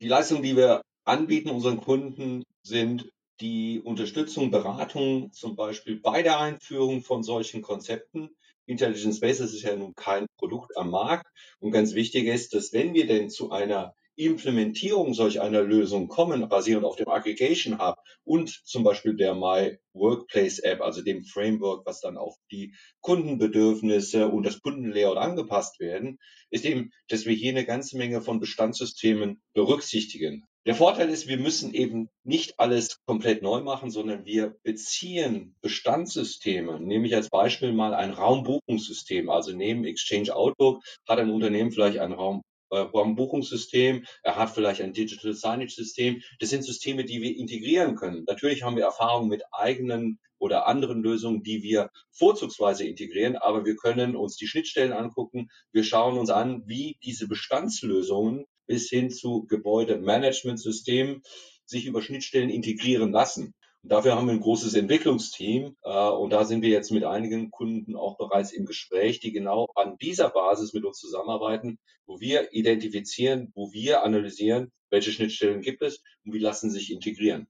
Die 0.00 0.08
Leistungen, 0.08 0.42
die 0.42 0.56
wir 0.56 0.82
anbieten 1.04 1.50
unseren 1.50 1.80
Kunden, 1.80 2.42
sind 2.64 3.12
die 3.38 3.80
Unterstützung, 3.80 4.50
Beratung 4.50 5.30
zum 5.30 5.54
Beispiel 5.54 6.00
bei 6.00 6.22
der 6.22 6.40
Einführung 6.40 7.02
von 7.02 7.22
solchen 7.22 7.62
Konzepten, 7.62 8.30
Intelligent 8.66 9.14
Spaces 9.14 9.52
ist 9.54 9.62
ja 9.62 9.76
nun 9.76 9.94
kein 9.94 10.26
Produkt 10.38 10.76
am 10.76 10.90
Markt. 10.90 11.26
Und 11.58 11.72
ganz 11.72 11.94
wichtig 11.94 12.26
ist, 12.26 12.54
dass 12.54 12.72
wenn 12.72 12.94
wir 12.94 13.06
denn 13.06 13.30
zu 13.30 13.50
einer 13.50 13.94
Implementierung 14.16 15.12
solch 15.12 15.40
einer 15.40 15.62
Lösung 15.62 16.06
kommen, 16.06 16.48
basierend 16.48 16.84
auf 16.84 16.96
dem 16.96 17.08
Aggregation 17.08 17.78
Hub 17.78 17.96
und 18.22 18.48
zum 18.64 18.84
Beispiel 18.84 19.16
der 19.16 19.34
My 19.34 19.78
Workplace 19.92 20.60
App, 20.60 20.80
also 20.82 21.02
dem 21.02 21.24
Framework, 21.24 21.84
was 21.84 22.00
dann 22.00 22.16
auf 22.16 22.36
die 22.52 22.74
Kundenbedürfnisse 23.00 24.28
und 24.28 24.46
das 24.46 24.60
Kundenlayout 24.60 25.16
angepasst 25.16 25.80
werden, 25.80 26.18
ist 26.50 26.64
eben, 26.64 26.90
dass 27.08 27.26
wir 27.26 27.34
hier 27.34 27.50
eine 27.50 27.64
ganze 27.64 27.96
Menge 27.96 28.22
von 28.22 28.38
Bestandssystemen 28.38 29.42
berücksichtigen. 29.52 30.44
Der 30.66 30.74
Vorteil 30.74 31.10
ist, 31.10 31.28
wir 31.28 31.36
müssen 31.36 31.74
eben 31.74 32.08
nicht 32.22 32.58
alles 32.58 32.98
komplett 33.04 33.42
neu 33.42 33.60
machen, 33.60 33.90
sondern 33.90 34.24
wir 34.24 34.56
beziehen 34.62 35.54
Bestandssysteme. 35.60 36.80
Nehme 36.80 37.06
ich 37.06 37.14
als 37.14 37.28
Beispiel 37.28 37.72
mal 37.72 37.92
ein 37.92 38.12
Raumbuchungssystem. 38.12 39.28
Also 39.28 39.54
neben 39.54 39.84
Exchange 39.84 40.34
Outlook 40.34 40.82
hat 41.06 41.18
ein 41.18 41.28
Unternehmen 41.28 41.70
vielleicht 41.70 41.98
ein 41.98 42.12
Raum, 42.12 42.40
äh, 42.70 42.78
Raumbuchungssystem, 42.78 44.06
er 44.22 44.36
hat 44.36 44.54
vielleicht 44.54 44.80
ein 44.80 44.94
Digital 44.94 45.34
Signage 45.34 45.74
System. 45.74 46.22
Das 46.40 46.48
sind 46.48 46.64
Systeme, 46.64 47.04
die 47.04 47.20
wir 47.20 47.36
integrieren 47.36 47.94
können. 47.94 48.24
Natürlich 48.26 48.62
haben 48.62 48.76
wir 48.76 48.84
Erfahrung 48.84 49.28
mit 49.28 49.42
eigenen 49.52 50.18
oder 50.38 50.66
anderen 50.66 51.02
Lösungen, 51.02 51.42
die 51.42 51.62
wir 51.62 51.90
vorzugsweise 52.10 52.86
integrieren, 52.86 53.36
aber 53.36 53.66
wir 53.66 53.76
können 53.76 54.16
uns 54.16 54.36
die 54.36 54.46
Schnittstellen 54.46 54.92
angucken. 54.92 55.50
Wir 55.72 55.84
schauen 55.84 56.16
uns 56.16 56.30
an, 56.30 56.62
wie 56.66 56.96
diese 57.02 57.28
Bestandslösungen 57.28 58.46
bis 58.66 58.88
hin 58.88 59.10
zu 59.10 59.46
Gebäudemanagementsystemen 59.46 61.22
sich 61.66 61.86
über 61.86 62.02
Schnittstellen 62.02 62.50
integrieren 62.50 63.12
lassen. 63.12 63.54
Und 63.82 63.92
dafür 63.92 64.16
haben 64.16 64.26
wir 64.26 64.32
ein 64.32 64.40
großes 64.40 64.74
Entwicklungsteam 64.74 65.76
äh, 65.82 66.08
und 66.08 66.30
da 66.30 66.44
sind 66.44 66.62
wir 66.62 66.70
jetzt 66.70 66.90
mit 66.90 67.04
einigen 67.04 67.50
Kunden 67.50 67.96
auch 67.96 68.16
bereits 68.16 68.52
im 68.52 68.64
Gespräch, 68.64 69.20
die 69.20 69.32
genau 69.32 69.68
an 69.74 69.98
dieser 69.98 70.30
Basis 70.30 70.72
mit 70.72 70.84
uns 70.84 70.98
zusammenarbeiten, 70.98 71.78
wo 72.06 72.18
wir 72.18 72.52
identifizieren, 72.54 73.52
wo 73.54 73.72
wir 73.72 74.02
analysieren, 74.02 74.72
welche 74.88 75.12
Schnittstellen 75.12 75.60
gibt 75.60 75.82
es 75.82 76.02
und 76.24 76.32
wie 76.32 76.38
lassen 76.38 76.70
sich 76.70 76.90
integrieren. 76.92 77.46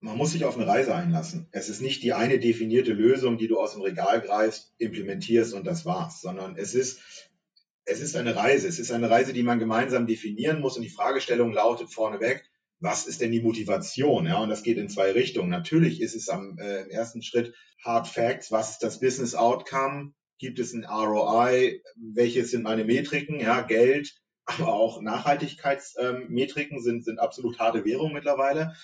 Man 0.00 0.16
muss 0.16 0.30
sich 0.30 0.44
auf 0.44 0.56
eine 0.56 0.66
Reise 0.66 0.94
einlassen. 0.94 1.48
Es 1.50 1.68
ist 1.68 1.82
nicht 1.82 2.02
die 2.02 2.12
eine 2.12 2.38
definierte 2.38 2.92
Lösung, 2.92 3.36
die 3.36 3.48
du 3.48 3.58
aus 3.58 3.72
dem 3.72 3.82
Regal 3.82 4.20
greifst, 4.20 4.72
implementierst 4.78 5.54
und 5.54 5.66
das 5.66 5.84
war's, 5.84 6.20
sondern 6.20 6.56
es 6.56 6.74
ist 6.74 7.27
es 7.88 8.00
ist 8.00 8.16
eine 8.16 8.36
Reise. 8.36 8.68
Es 8.68 8.78
ist 8.78 8.92
eine 8.92 9.10
Reise, 9.10 9.32
die 9.32 9.42
man 9.42 9.58
gemeinsam 9.58 10.06
definieren 10.06 10.60
muss. 10.60 10.76
Und 10.76 10.82
die 10.82 10.90
Fragestellung 10.90 11.52
lautet 11.52 11.92
vorneweg, 11.92 12.44
was 12.80 13.06
ist 13.06 13.20
denn 13.20 13.32
die 13.32 13.42
Motivation? 13.42 14.26
Ja, 14.26 14.38
und 14.38 14.50
das 14.50 14.62
geht 14.62 14.78
in 14.78 14.88
zwei 14.88 15.10
Richtungen. 15.12 15.48
Natürlich 15.48 16.00
ist 16.00 16.14
es 16.14 16.28
am 16.28 16.58
äh, 16.58 16.82
im 16.82 16.90
ersten 16.90 17.22
Schritt 17.22 17.54
Hard 17.84 18.06
Facts. 18.06 18.52
Was 18.52 18.72
ist 18.72 18.82
das 18.82 19.00
Business 19.00 19.34
Outcome? 19.34 20.12
Gibt 20.38 20.60
es 20.60 20.72
ein 20.72 20.84
ROI? 20.84 21.82
Welche 21.96 22.44
sind 22.44 22.62
meine 22.62 22.84
Metriken? 22.84 23.40
Ja, 23.40 23.62
Geld, 23.62 24.14
aber 24.44 24.72
auch 24.72 25.02
Nachhaltigkeitsmetriken 25.02 26.78
ähm, 26.78 26.82
sind, 26.82 27.04
sind 27.04 27.18
absolut 27.18 27.58
harte 27.58 27.84
Währung 27.84 28.12
mittlerweile. 28.12 28.74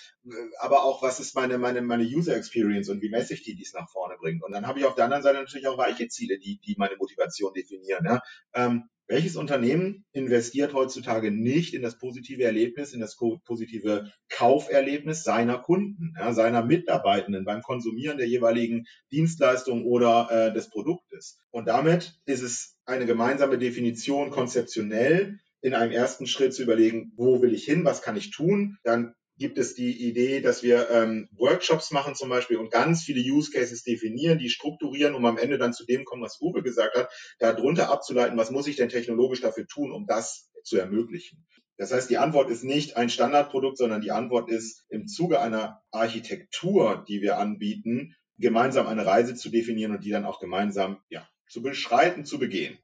Aber 0.59 0.83
auch, 0.83 1.03
was 1.03 1.21
ist 1.21 1.37
meine, 1.37 1.59
meine, 1.59 1.81
meine 1.81 2.05
User 2.05 2.37
Experience 2.37 2.89
und 2.89 3.01
wie 3.01 3.09
messe 3.09 3.35
ich 3.35 3.43
die, 3.43 3.55
die 3.55 3.63
es 3.63 3.73
nach 3.73 3.89
vorne 3.89 4.17
bringt? 4.19 4.43
Und 4.43 4.53
dann 4.53 4.67
habe 4.67 4.81
ich 4.81 4.85
auf 4.85 4.97
der 4.97 5.05
anderen 5.05 5.23
Seite 5.23 5.39
natürlich 5.39 5.69
auch 5.69 5.79
weiche 5.79 6.09
Ziele, 6.09 6.39
die, 6.39 6.59
die 6.59 6.75
meine 6.77 6.97
Motivation 6.97 7.55
definieren. 7.55 8.05
Ja? 8.05 8.23
Ähm, 8.55 8.91
welches 9.07 9.37
Unternehmen 9.37 10.05
investiert 10.13 10.73
heutzutage 10.73 11.31
nicht 11.31 11.75
in 11.75 11.83
das 11.83 11.99
positive 11.99 12.43
Erlebnis, 12.43 12.93
in 12.93 13.01
das 13.01 13.17
positive 13.17 14.11
Kauferlebnis 14.31 15.25
seiner 15.25 15.59
Kunden, 15.59 16.15
ja, 16.19 16.33
seiner 16.33 16.65
Mitarbeitenden 16.65 17.45
beim 17.45 17.63
Konsumieren 17.63 18.19
der 18.19 18.29
jeweiligen 18.29 18.87
Dienstleistung 19.13 19.85
oder 19.85 20.29
äh, 20.31 20.53
des 20.55 20.71
Produktes? 20.71 21.39
Und 21.51 21.69
damit 21.69 22.15
ist 22.25 22.43
es 22.43 22.77
eine 22.87 23.07
gemeinsame 23.07 23.59
Definition 23.59 24.31
konzeptionell, 24.31 25.39
in 25.61 25.73
einem 25.73 25.93
ersten 25.93 26.27
Schritt 26.27 26.53
zu 26.53 26.63
überlegen, 26.63 27.13
wo 27.17 27.41
will 27.41 27.55
ich 27.55 27.65
hin, 27.65 27.87
was 27.87 28.03
kann 28.03 28.17
ich 28.17 28.31
tun, 28.31 28.77
dann 28.83 29.15
gibt 29.37 29.59
es 29.59 29.75
die 29.75 30.09
Idee, 30.09 30.41
dass 30.41 30.63
wir 30.63 30.91
ähm, 30.91 31.29
Workshops 31.33 31.91
machen 31.91 32.15
zum 32.15 32.29
Beispiel 32.29 32.57
und 32.57 32.71
ganz 32.71 33.03
viele 33.03 33.21
Use 33.21 33.51
Cases 33.51 33.83
definieren, 33.83 34.39
die 34.39 34.49
strukturieren, 34.49 35.15
um 35.15 35.25
am 35.27 35.39
Ende 35.39 35.59
dann 35.59 35.73
zu 35.73 35.85
dem 35.85 36.05
kommen, 36.05 36.23
was 36.23 36.41
Uwe 36.41 36.63
gesagt 36.63 36.97
hat, 36.97 37.11
darunter 37.39 37.91
abzuleiten, 37.91 38.39
was 38.39 38.51
muss 38.51 38.67
ich 38.67 38.77
denn 38.77 38.89
technologisch 38.89 39.41
dafür 39.41 39.67
tun, 39.67 39.93
um 39.93 40.07
das 40.07 40.51
zu 40.63 40.79
ermöglichen. 40.79 41.47
Das 41.77 41.93
heißt, 41.93 42.09
die 42.09 42.19
Antwort 42.19 42.51
ist 42.51 42.63
nicht 42.63 42.97
ein 42.97 43.11
Standardprodukt, 43.11 43.79
sondern 43.79 44.01
die 44.01 44.13
Antwort 44.13 44.49
ist 44.49 44.85
im 44.89 45.09
Zuge 45.09 45.41
einer 45.41 45.83
Architektur, 45.91 47.05
die 47.09 47.21
wir 47.21 47.39
anbieten, 47.39 48.15
gemeinsam 48.39 48.87
eine 48.87 49.05
Reise 49.05 49.35
zu 49.35 49.51
definieren 49.51 49.93
und 49.93 50.05
die 50.05 50.11
dann 50.11 50.25
auch 50.25 50.39
gemeinsam 50.39 51.01
ja, 51.09 51.29
zu 51.49 51.63
beschreiten, 51.63 52.25
zu 52.25 52.39
begehen. 52.39 52.79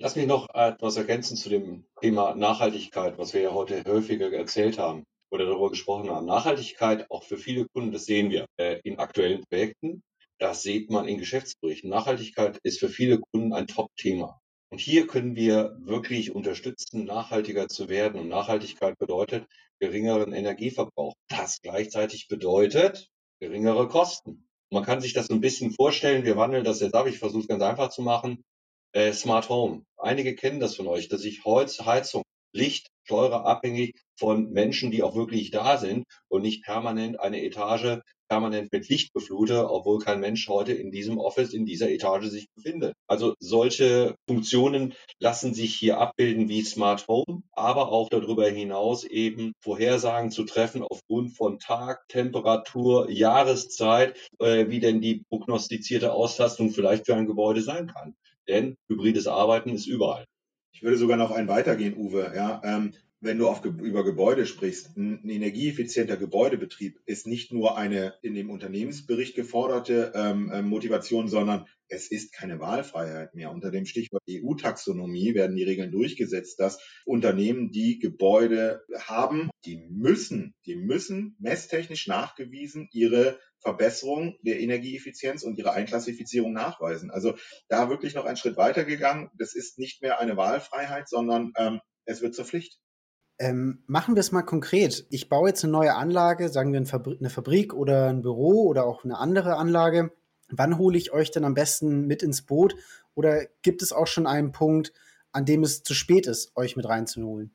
Lass 0.00 0.16
mich 0.16 0.26
noch 0.26 0.52
etwas 0.52 0.96
ergänzen 0.96 1.36
zu 1.36 1.48
dem 1.48 1.86
Thema 2.00 2.34
Nachhaltigkeit, 2.34 3.16
was 3.16 3.32
wir 3.32 3.42
ja 3.42 3.52
heute 3.52 3.84
häufiger 3.86 4.32
erzählt 4.32 4.78
haben 4.78 5.04
oder 5.30 5.46
darüber 5.46 5.70
gesprochen 5.70 6.10
haben. 6.10 6.26
Nachhaltigkeit 6.26 7.10
auch 7.10 7.24
für 7.24 7.38
viele 7.38 7.66
Kunden, 7.66 7.92
das 7.92 8.06
sehen 8.06 8.30
wir 8.30 8.46
äh, 8.56 8.80
in 8.84 8.98
aktuellen 8.98 9.42
Projekten. 9.48 10.02
Das 10.38 10.62
sieht 10.62 10.90
man 10.90 11.06
in 11.08 11.18
Geschäftsberichten. 11.18 11.90
Nachhaltigkeit 11.90 12.58
ist 12.62 12.80
für 12.80 12.88
viele 12.88 13.20
Kunden 13.20 13.52
ein 13.52 13.66
Top-Thema. 13.66 14.40
Und 14.70 14.80
hier 14.80 15.06
können 15.06 15.36
wir 15.36 15.76
wirklich 15.80 16.34
unterstützen, 16.34 17.04
nachhaltiger 17.04 17.68
zu 17.68 17.88
werden. 17.88 18.20
Und 18.20 18.28
Nachhaltigkeit 18.28 18.98
bedeutet 18.98 19.46
geringeren 19.78 20.32
Energieverbrauch. 20.32 21.14
Das 21.28 21.60
gleichzeitig 21.62 22.26
bedeutet 22.26 23.08
geringere 23.40 23.86
Kosten. 23.88 24.48
Man 24.70 24.82
kann 24.82 25.00
sich 25.00 25.12
das 25.12 25.26
so 25.26 25.34
ein 25.34 25.40
bisschen 25.40 25.70
vorstellen. 25.70 26.24
Wir 26.24 26.36
wandeln 26.36 26.64
das 26.64 26.80
jetzt 26.80 26.94
ab. 26.94 27.06
Ich 27.06 27.18
versuche 27.18 27.42
es 27.42 27.48
ganz 27.48 27.62
einfach 27.62 27.90
zu 27.90 28.02
machen. 28.02 28.42
Äh, 28.92 29.12
Smart 29.12 29.48
Home. 29.48 29.84
Einige 29.96 30.34
kennen 30.34 30.58
das 30.58 30.74
von 30.74 30.88
euch, 30.88 31.08
dass 31.08 31.24
ich 31.24 31.44
Holz, 31.44 31.80
Heizung, 31.80 32.24
Licht, 32.54 32.88
Steuer 33.04 33.44
abhängig 33.44 33.96
von 34.16 34.50
Menschen, 34.50 34.90
die 34.90 35.02
auch 35.02 35.14
wirklich 35.14 35.50
da 35.50 35.76
sind 35.76 36.04
und 36.28 36.42
nicht 36.42 36.64
permanent 36.64 37.20
eine 37.20 37.42
Etage 37.42 38.00
permanent 38.28 38.72
mit 38.72 38.88
Licht 38.88 39.12
beflute, 39.12 39.70
obwohl 39.70 39.98
kein 39.98 40.20
Mensch 40.20 40.48
heute 40.48 40.72
in 40.72 40.90
diesem 40.90 41.18
Office, 41.18 41.52
in 41.52 41.66
dieser 41.66 41.90
Etage 41.90 42.26
sich 42.26 42.48
befindet. 42.54 42.94
Also 43.06 43.34
solche 43.38 44.16
Funktionen 44.28 44.94
lassen 45.20 45.54
sich 45.54 45.74
hier 45.74 45.98
abbilden 45.98 46.48
wie 46.48 46.62
Smart 46.62 47.06
Home, 47.08 47.42
aber 47.52 47.92
auch 47.92 48.08
darüber 48.08 48.48
hinaus 48.48 49.04
eben 49.04 49.52
Vorhersagen 49.60 50.30
zu 50.30 50.44
treffen 50.44 50.82
aufgrund 50.82 51.36
von 51.36 51.58
Tag, 51.58 52.08
Temperatur, 52.08 53.10
Jahreszeit, 53.10 54.16
äh, 54.38 54.68
wie 54.68 54.80
denn 54.80 55.00
die 55.00 55.22
prognostizierte 55.28 56.12
Auslastung 56.12 56.70
vielleicht 56.70 57.06
für 57.06 57.14
ein 57.14 57.26
Gebäude 57.26 57.62
sein 57.62 57.86
kann. 57.86 58.16
Denn 58.48 58.76
hybrides 58.88 59.26
Arbeiten 59.26 59.70
ist 59.70 59.86
überall. 59.86 60.26
Ich 60.74 60.82
würde 60.82 60.96
sogar 60.98 61.16
noch 61.16 61.30
einen 61.30 61.48
weitergehen, 61.48 61.96
Uwe. 61.96 62.32
Ja, 62.34 62.60
ähm, 62.64 62.92
wenn 63.24 63.38
du 63.38 63.48
auf, 63.48 63.64
über 63.64 64.04
Gebäude 64.04 64.44
sprichst, 64.44 64.96
ein 64.96 65.28
energieeffizienter 65.28 66.18
Gebäudebetrieb 66.18 67.00
ist 67.06 67.26
nicht 67.26 67.52
nur 67.52 67.78
eine 67.78 68.14
in 68.22 68.34
dem 68.34 68.50
Unternehmensbericht 68.50 69.34
geforderte 69.34 70.12
ähm, 70.14 70.50
äh, 70.50 70.60
Motivation, 70.60 71.28
sondern 71.28 71.66
es 71.88 72.10
ist 72.10 72.34
keine 72.34 72.60
Wahlfreiheit 72.60 73.34
mehr. 73.34 73.50
Unter 73.50 73.70
dem 73.70 73.86
Stichwort 73.86 74.22
EU-Taxonomie 74.28 75.34
werden 75.34 75.56
die 75.56 75.64
Regeln 75.64 75.90
durchgesetzt, 75.90 76.60
dass 76.60 76.78
Unternehmen, 77.06 77.70
die 77.70 77.98
Gebäude 77.98 78.82
haben, 78.98 79.50
die 79.64 79.78
müssen, 79.88 80.54
die 80.66 80.76
müssen 80.76 81.36
messtechnisch 81.38 82.06
nachgewiesen 82.06 82.88
ihre 82.92 83.38
Verbesserung 83.60 84.36
der 84.42 84.60
Energieeffizienz 84.60 85.42
und 85.42 85.58
ihre 85.58 85.72
Einklassifizierung 85.72 86.52
nachweisen. 86.52 87.10
Also 87.10 87.34
da 87.68 87.88
wirklich 87.88 88.14
noch 88.14 88.26
einen 88.26 88.36
Schritt 88.36 88.58
weiter 88.58 88.84
gegangen. 88.84 89.30
Das 89.38 89.54
ist 89.54 89.78
nicht 89.78 90.02
mehr 90.02 90.20
eine 90.20 90.36
Wahlfreiheit, 90.36 91.08
sondern 91.08 91.52
ähm, 91.56 91.80
es 92.04 92.20
wird 92.20 92.34
zur 92.34 92.44
Pflicht. 92.44 92.78
Ähm, 93.38 93.82
machen 93.86 94.14
wir 94.14 94.20
es 94.20 94.32
mal 94.32 94.42
konkret. 94.42 95.06
Ich 95.10 95.28
baue 95.28 95.48
jetzt 95.48 95.64
eine 95.64 95.72
neue 95.72 95.94
Anlage, 95.94 96.48
sagen 96.48 96.72
wir 96.72 96.78
eine 96.78 97.30
Fabrik 97.30 97.74
oder 97.74 98.08
ein 98.08 98.22
Büro 98.22 98.66
oder 98.68 98.86
auch 98.86 99.04
eine 99.04 99.18
andere 99.18 99.56
Anlage. 99.56 100.12
Wann 100.48 100.78
hole 100.78 100.96
ich 100.96 101.12
euch 101.12 101.30
denn 101.30 101.44
am 101.44 101.54
besten 101.54 102.06
mit 102.06 102.22
ins 102.22 102.42
Boot? 102.42 102.76
Oder 103.14 103.46
gibt 103.62 103.82
es 103.82 103.92
auch 103.92 104.06
schon 104.06 104.26
einen 104.26 104.52
Punkt, 104.52 104.92
an 105.32 105.44
dem 105.44 105.62
es 105.64 105.82
zu 105.82 105.94
spät 105.94 106.26
ist, 106.26 106.56
euch 106.56 106.76
mit 106.76 106.88
reinzuholen? 106.88 107.54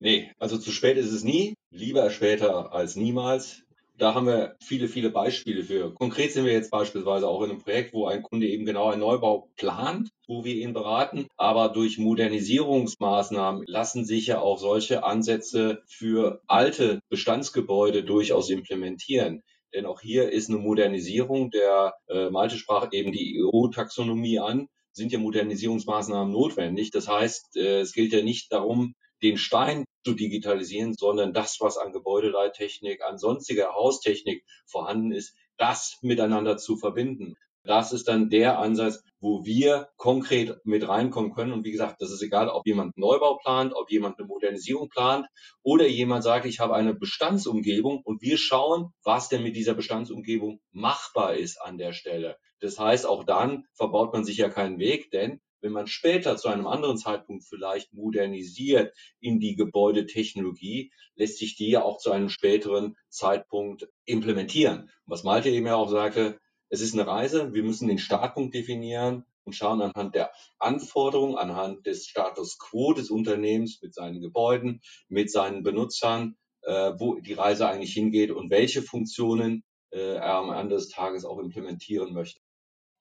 Nee, 0.00 0.30
also 0.38 0.58
zu 0.58 0.70
spät 0.70 0.98
ist 0.98 1.12
es 1.12 1.24
nie. 1.24 1.54
Lieber 1.70 2.10
später 2.10 2.72
als 2.72 2.96
niemals. 2.96 3.63
Da 3.96 4.12
haben 4.14 4.26
wir 4.26 4.56
viele, 4.60 4.88
viele 4.88 5.10
Beispiele 5.10 5.62
für. 5.62 5.94
Konkret 5.94 6.32
sind 6.32 6.44
wir 6.44 6.52
jetzt 6.52 6.72
beispielsweise 6.72 7.28
auch 7.28 7.42
in 7.42 7.50
einem 7.50 7.62
Projekt, 7.62 7.92
wo 7.92 8.06
ein 8.06 8.22
Kunde 8.22 8.48
eben 8.48 8.64
genau 8.64 8.90
einen 8.90 9.00
Neubau 9.00 9.48
plant, 9.56 10.10
wo 10.26 10.44
wir 10.44 10.56
ihn 10.56 10.72
beraten. 10.72 11.28
Aber 11.36 11.68
durch 11.68 11.98
Modernisierungsmaßnahmen 11.98 13.64
lassen 13.66 14.04
sich 14.04 14.26
ja 14.26 14.40
auch 14.40 14.58
solche 14.58 15.04
Ansätze 15.04 15.82
für 15.86 16.40
alte 16.48 17.00
Bestandsgebäude 17.08 18.02
durchaus 18.02 18.50
implementieren. 18.50 19.42
Denn 19.72 19.86
auch 19.86 20.00
hier 20.00 20.30
ist 20.30 20.48
eine 20.48 20.58
Modernisierung 20.58 21.50
der 21.50 21.94
äh, 22.08 22.30
Malte 22.30 22.56
sprach 22.56 22.88
eben 22.92 23.12
die 23.12 23.42
EU-Taxonomie 23.42 24.40
an, 24.40 24.68
sind 24.92 25.12
ja 25.12 25.18
Modernisierungsmaßnahmen 25.18 26.32
notwendig. 26.32 26.90
Das 26.90 27.08
heißt, 27.08 27.56
äh, 27.56 27.80
es 27.80 27.92
gilt 27.92 28.12
ja 28.12 28.22
nicht 28.22 28.52
darum, 28.52 28.94
den 29.22 29.38
Stein 29.38 29.84
zu 30.04 30.14
digitalisieren, 30.14 30.94
sondern 30.94 31.32
das, 31.32 31.58
was 31.60 31.78
an 31.78 31.92
Gebäudeleittechnik, 31.92 33.02
an 33.02 33.18
sonstiger 33.18 33.74
Haustechnik 33.74 34.44
vorhanden 34.66 35.12
ist, 35.12 35.34
das 35.56 35.98
miteinander 36.02 36.56
zu 36.56 36.76
verbinden. 36.76 37.36
Das 37.66 37.94
ist 37.94 38.08
dann 38.08 38.28
der 38.28 38.58
Ansatz, 38.58 39.02
wo 39.20 39.46
wir 39.46 39.88
konkret 39.96 40.58
mit 40.64 40.86
reinkommen 40.86 41.32
können. 41.32 41.52
Und 41.52 41.64
wie 41.64 41.72
gesagt, 41.72 42.02
das 42.02 42.10
ist 42.10 42.22
egal, 42.22 42.50
ob 42.50 42.66
jemand 42.66 42.98
Neubau 42.98 43.38
plant, 43.38 43.72
ob 43.74 43.90
jemand 43.90 44.18
eine 44.18 44.28
Modernisierung 44.28 44.90
plant 44.90 45.26
oder 45.62 45.86
jemand 45.86 46.24
sagt, 46.24 46.44
ich 46.44 46.60
habe 46.60 46.74
eine 46.74 46.92
Bestandsumgebung 46.92 48.02
und 48.04 48.20
wir 48.20 48.36
schauen, 48.36 48.92
was 49.02 49.30
denn 49.30 49.42
mit 49.42 49.56
dieser 49.56 49.72
Bestandsumgebung 49.72 50.60
machbar 50.72 51.36
ist 51.36 51.56
an 51.56 51.78
der 51.78 51.94
Stelle. 51.94 52.36
Das 52.60 52.78
heißt, 52.78 53.06
auch 53.06 53.24
dann 53.24 53.64
verbaut 53.72 54.12
man 54.12 54.24
sich 54.24 54.36
ja 54.36 54.50
keinen 54.50 54.78
Weg, 54.78 55.10
denn 55.10 55.40
wenn 55.64 55.72
man 55.72 55.86
später 55.86 56.36
zu 56.36 56.48
einem 56.48 56.66
anderen 56.66 56.98
Zeitpunkt 56.98 57.42
vielleicht 57.42 57.94
modernisiert 57.94 58.94
in 59.18 59.40
die 59.40 59.56
Gebäudetechnologie, 59.56 60.92
lässt 61.14 61.38
sich 61.38 61.56
die 61.56 61.70
ja 61.70 61.82
auch 61.82 61.96
zu 61.96 62.12
einem 62.12 62.28
späteren 62.28 62.96
Zeitpunkt 63.08 63.88
implementieren. 64.04 64.90
Was 65.06 65.24
Malte 65.24 65.48
eben 65.48 65.66
ja 65.66 65.76
auch 65.76 65.88
sagte, 65.88 66.38
es 66.68 66.82
ist 66.82 66.92
eine 66.92 67.06
Reise, 67.06 67.54
wir 67.54 67.62
müssen 67.62 67.88
den 67.88 67.98
Startpunkt 67.98 68.54
definieren 68.54 69.24
und 69.44 69.54
schauen 69.54 69.80
anhand 69.80 70.14
der 70.14 70.32
Anforderungen, 70.58 71.36
anhand 71.36 71.86
des 71.86 72.06
Status 72.08 72.58
quo 72.58 72.92
des 72.92 73.10
Unternehmens 73.10 73.80
mit 73.80 73.94
seinen 73.94 74.20
Gebäuden, 74.20 74.82
mit 75.08 75.30
seinen 75.30 75.62
Benutzern, 75.62 76.36
äh, 76.60 76.92
wo 76.98 77.14
die 77.14 77.32
Reise 77.32 77.66
eigentlich 77.66 77.94
hingeht 77.94 78.32
und 78.32 78.50
welche 78.50 78.82
Funktionen 78.82 79.64
äh, 79.92 80.16
er 80.16 80.34
am 80.34 80.52
Ende 80.52 80.74
des 80.74 80.90
Tages 80.90 81.24
auch 81.24 81.38
implementieren 81.38 82.12
möchte. 82.12 82.40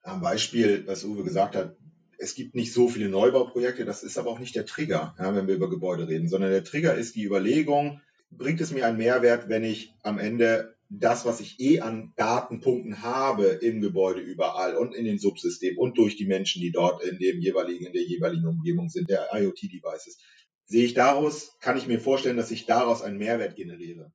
Am 0.04 0.21
Beispiel, 0.21 0.88
was 0.88 1.04
Uwe 1.04 1.23
gesagt 1.23 1.56
hat, 1.56 1.76
es 2.17 2.36
gibt 2.36 2.56
nicht 2.56 2.73
so 2.73 2.88
viele 2.88 3.10
Neubauprojekte, 3.10 3.86
das 3.86 4.04
ist 4.04 4.17
aber 4.17 4.30
auch 4.30 4.39
nicht 4.39 4.56
der 4.56 4.65
Trigger, 4.65 5.15
ja, 5.19 5.36
wenn 5.36 5.47
wir 5.47 5.56
über 5.56 5.69
Gebäude 5.69 6.08
reden, 6.08 6.28
sondern 6.28 6.52
der 6.52 6.63
Trigger 6.63 6.95
ist 6.95 7.15
die 7.15 7.23
Überlegung, 7.23 8.02
bringt 8.32 8.62
es 8.62 8.71
mir 8.71 8.86
einen 8.86 8.97
Mehrwert, 8.97 9.49
wenn 9.49 9.63
ich 9.63 9.95
am 10.04 10.19
Ende 10.19 10.76
das, 10.89 11.26
was 11.26 11.39
ich 11.39 11.60
eh 11.60 11.80
an 11.80 12.13
Datenpunkten 12.15 13.02
habe 13.02 13.45
im 13.45 13.82
Gebäude 13.82 14.21
überall 14.21 14.76
und 14.76 14.93
in 14.93 15.06
den 15.06 15.17
Subsystemen 15.17 15.78
und 15.78 15.97
durch 15.97 16.17
die 16.17 16.26
Menschen, 16.26 16.62
die 16.62 16.71
dort 16.71 17.04
in 17.04 17.17
dem 17.17 17.39
jeweiligen, 17.39 17.86
in 17.86 17.93
der 17.93 18.04
jeweiligen 18.04 18.45
Umgebung 18.45 18.89
sind, 18.89 19.10
der 19.10 19.30
IoT-Devices, 19.34 20.19
sehe 20.65 20.86
ich 20.86 20.93
daraus, 20.93 21.58
kann 21.60 21.78
ich 21.78 21.88
mir 21.88 21.99
vorstellen, 21.99 22.38
dass 22.38 22.52
ich 22.52 22.65
daraus 22.65 23.02
einen 23.02 23.17
Mehrwert 23.17 23.56
generiere. 23.56 24.12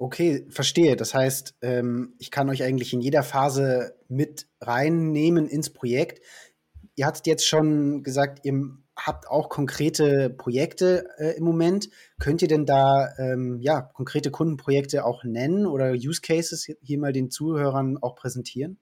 Okay, 0.00 0.46
verstehe. 0.48 0.94
Das 0.94 1.12
heißt, 1.12 1.56
ähm, 1.60 2.14
ich 2.18 2.30
kann 2.30 2.48
euch 2.48 2.62
eigentlich 2.62 2.92
in 2.92 3.00
jeder 3.00 3.24
Phase 3.24 3.96
mit 4.08 4.46
reinnehmen 4.60 5.48
ins 5.48 5.70
Projekt. 5.70 6.22
Ihr 6.98 7.06
hattet 7.06 7.28
jetzt 7.28 7.46
schon 7.46 8.02
gesagt, 8.02 8.40
ihr 8.44 8.76
habt 8.96 9.28
auch 9.28 9.50
konkrete 9.50 10.30
Projekte 10.30 11.06
äh, 11.18 11.36
im 11.36 11.44
Moment. 11.44 11.90
Könnt 12.18 12.42
ihr 12.42 12.48
denn 12.48 12.66
da 12.66 13.14
ähm, 13.18 13.60
ja, 13.60 13.82
konkrete 13.82 14.32
Kundenprojekte 14.32 15.04
auch 15.04 15.22
nennen 15.22 15.68
oder 15.68 15.92
Use 15.92 16.20
Cases 16.20 16.66
hier 16.82 16.98
mal 16.98 17.12
den 17.12 17.30
Zuhörern 17.30 17.98
auch 17.98 18.16
präsentieren? 18.16 18.80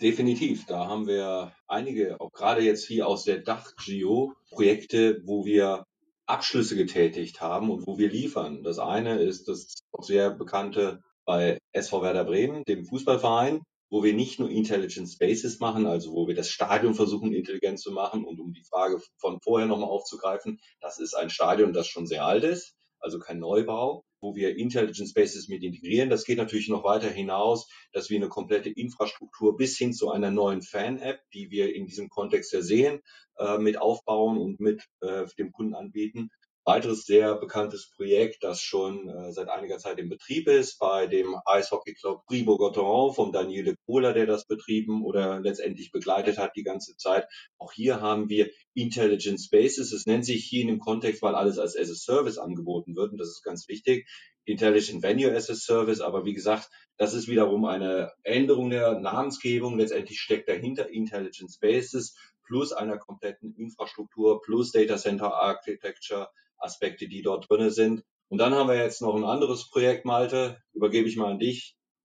Definitiv. 0.00 0.64
Da 0.64 0.86
haben 0.86 1.06
wir 1.06 1.52
einige, 1.66 2.18
auch 2.22 2.32
gerade 2.32 2.62
jetzt 2.62 2.86
hier 2.86 3.06
aus 3.06 3.24
der 3.24 3.40
Dach-Geo, 3.40 4.32
Projekte, 4.50 5.20
wo 5.26 5.44
wir 5.44 5.84
Abschlüsse 6.24 6.74
getätigt 6.74 7.42
haben 7.42 7.70
und 7.70 7.86
wo 7.86 7.98
wir 7.98 8.08
liefern. 8.08 8.62
Das 8.62 8.78
eine 8.78 9.18
ist 9.18 9.46
das 9.48 9.74
auch 9.92 10.04
sehr 10.04 10.30
bekannte 10.30 11.02
bei 11.26 11.58
SV 11.72 12.00
Werder 12.00 12.24
Bremen, 12.24 12.64
dem 12.64 12.86
Fußballverein, 12.86 13.60
wo 13.94 14.02
wir 14.02 14.12
nicht 14.12 14.40
nur 14.40 14.50
Intelligent 14.50 15.08
Spaces 15.08 15.60
machen, 15.60 15.86
also 15.86 16.14
wo 16.14 16.26
wir 16.26 16.34
das 16.34 16.50
Stadion 16.50 16.96
versuchen, 16.96 17.32
intelligent 17.32 17.78
zu 17.78 17.92
machen 17.92 18.24
und 18.24 18.40
um 18.40 18.52
die 18.52 18.64
Frage 18.64 19.00
von 19.18 19.38
vorher 19.40 19.68
nochmal 19.68 19.88
aufzugreifen, 19.88 20.58
das 20.80 20.98
ist 20.98 21.14
ein 21.14 21.30
Stadion, 21.30 21.72
das 21.72 21.86
schon 21.86 22.08
sehr 22.08 22.26
alt 22.26 22.42
ist, 22.42 22.74
also 22.98 23.20
kein 23.20 23.38
Neubau, 23.38 24.04
wo 24.20 24.34
wir 24.34 24.56
Intelligent 24.56 25.10
Spaces 25.10 25.46
mit 25.46 25.62
integrieren. 25.62 26.10
Das 26.10 26.24
geht 26.24 26.38
natürlich 26.38 26.68
noch 26.68 26.82
weiter 26.82 27.08
hinaus, 27.08 27.68
dass 27.92 28.10
wir 28.10 28.16
eine 28.16 28.28
komplette 28.28 28.68
Infrastruktur 28.68 29.56
bis 29.56 29.78
hin 29.78 29.92
zu 29.92 30.10
einer 30.10 30.32
neuen 30.32 30.62
Fan-App, 30.62 31.20
die 31.32 31.50
wir 31.50 31.72
in 31.72 31.86
diesem 31.86 32.08
Kontext 32.08 32.52
ja 32.52 32.62
sehen, 32.62 32.98
äh, 33.38 33.58
mit 33.58 33.80
aufbauen 33.80 34.38
und 34.38 34.58
mit 34.58 34.82
äh, 35.02 35.24
dem 35.38 35.52
Kunden 35.52 35.74
anbieten. 35.76 36.30
Weiteres 36.66 37.04
sehr 37.04 37.34
bekanntes 37.34 37.90
Projekt, 37.90 38.42
das 38.42 38.62
schon 38.62 39.08
äh, 39.10 39.32
seit 39.32 39.48
einiger 39.50 39.76
Zeit 39.76 39.98
in 39.98 40.08
Betrieb 40.08 40.48
ist, 40.48 40.78
bei 40.78 41.06
dem 41.06 41.36
Eishockey 41.44 41.92
Club 41.92 42.22
Fribourg-Gotteron 42.26 43.12
vom 43.14 43.32
Daniele 43.32 43.76
Kohler, 43.84 44.14
der 44.14 44.24
das 44.24 44.46
betrieben 44.46 45.04
oder 45.04 45.40
letztendlich 45.40 45.92
begleitet 45.92 46.38
hat 46.38 46.56
die 46.56 46.62
ganze 46.62 46.96
Zeit. 46.96 47.28
Auch 47.58 47.72
hier 47.72 48.00
haben 48.00 48.30
wir 48.30 48.50
Intelligent 48.72 49.42
Spaces. 49.42 49.92
Es 49.92 50.06
nennt 50.06 50.24
sich 50.24 50.46
hier 50.46 50.62
in 50.62 50.68
dem 50.68 50.78
Kontext, 50.78 51.20
weil 51.20 51.34
alles 51.34 51.58
als 51.58 51.76
as 51.76 51.90
a 51.90 51.94
Service 51.94 52.38
angeboten 52.38 52.96
wird 52.96 53.12
und 53.12 53.18
das 53.18 53.28
ist 53.28 53.42
ganz 53.42 53.68
wichtig. 53.68 54.08
Intelligent 54.46 55.02
Venue 55.02 55.34
as 55.34 55.50
a 55.50 55.54
Service, 55.54 56.00
aber 56.00 56.24
wie 56.24 56.34
gesagt, 56.34 56.70
das 56.96 57.12
ist 57.12 57.28
wiederum 57.28 57.66
eine 57.66 58.12
Änderung 58.22 58.70
der 58.70 58.98
Namensgebung. 59.00 59.78
Letztendlich 59.78 60.18
steckt 60.18 60.48
dahinter 60.48 60.88
Intelligent 60.88 61.50
Spaces 61.52 62.16
plus 62.46 62.72
einer 62.72 62.96
kompletten 62.96 63.54
Infrastruktur 63.54 64.40
plus 64.42 64.72
Data 64.72 64.96
Center 64.96 65.34
Architecture 65.34 66.30
Aspekte, 66.64 67.08
die 67.08 67.22
dort 67.22 67.48
drinne 67.50 67.70
sind. 67.70 68.02
Und 68.28 68.38
dann 68.38 68.54
haben 68.54 68.68
wir 68.68 68.76
jetzt 68.76 69.02
noch 69.02 69.14
ein 69.14 69.24
anderes 69.24 69.70
Projekt, 69.70 70.04
Malte, 70.04 70.58
übergebe 70.72 71.08
ich 71.08 71.16
mal 71.16 71.30
an 71.32 71.38
dich. 71.38 71.76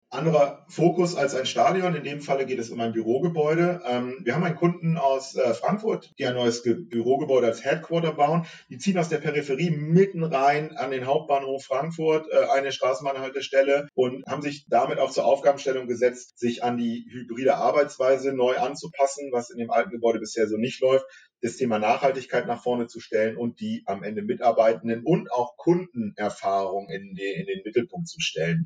anderer 0.10 0.66
Fokus 0.70 1.16
als 1.16 1.36
ein 1.36 1.46
Stadion. 1.46 1.94
In 1.96 2.04
dem 2.04 2.22
Falle 2.22 2.46
geht 2.46 2.60
es 2.60 2.70
um 2.70 2.80
ein 2.80 2.94
Bürogebäude. 2.94 3.82
Ähm, 3.86 4.22
wir 4.24 4.36
haben 4.36 4.44
einen 4.46 4.56
Kunden 4.56 4.98
aus 4.98 5.36
äh, 5.36 5.54
Frankfurt, 5.54 6.14
die 6.18 6.26
ein 6.26 6.36
neues 6.36 6.64
Ge 6.64 6.76
Bürogebäude 6.76 7.48
als 7.48 7.66
Headquarter 7.66 8.14
bauen. 8.14 8.46
Die 8.70 8.78
ziehen 8.78 8.98
aus 8.98 9.10
der 9.10 9.18
Peripherie 9.18 9.70
mitten 9.70 10.24
rein 10.24 10.78
an 10.78 10.92
den 10.92 11.06
Hauptbahnhof 11.06 11.66
Frankfurt, 11.66 12.26
äh, 12.32 12.46
eine 12.54 12.72
Straßenbahnhaltestelle 12.72 13.90
und 13.96 14.26
haben 14.28 14.42
sich 14.42 14.66
damit 14.70 15.00
auch 15.00 15.12
zur 15.12 15.26
Aufgabenstellung 15.26 15.88
gesetzt, 15.88 16.40
sich 16.40 16.64
an 16.64 16.78
die 16.78 17.06
hybride 17.12 17.56
Arbeitsweise 17.58 18.32
neu 18.34 18.58
anzupassen, 18.58 19.30
was 19.34 19.50
in 19.50 19.58
dem 19.58 19.72
alten 19.72 19.92
Gebäude 19.92 20.20
bisher 20.20 20.48
so 20.48 20.56
nicht 20.56 20.80
läuft 20.80 21.06
das 21.41 21.58
Thema 21.58 21.80
Nachhaltigkeit 21.80 22.47
nach 22.47 22.62
vorne 22.62 22.88
zu 22.88 23.00
stellen 23.00 23.38
und 23.38 23.60
die 23.60 23.84
am 23.86 24.04
Ende 24.04 24.21
Mitarbeitenden 24.21 25.04
und 25.04 25.32
auch 25.32 25.56
Kundenerfahrung 25.58 26.89
in, 26.89 27.13
die, 27.13 27.32
in 27.32 27.45
den 27.45 27.62
Mittelpunkt 27.63 28.08
zu 28.08 28.19
stellen. 28.19 28.65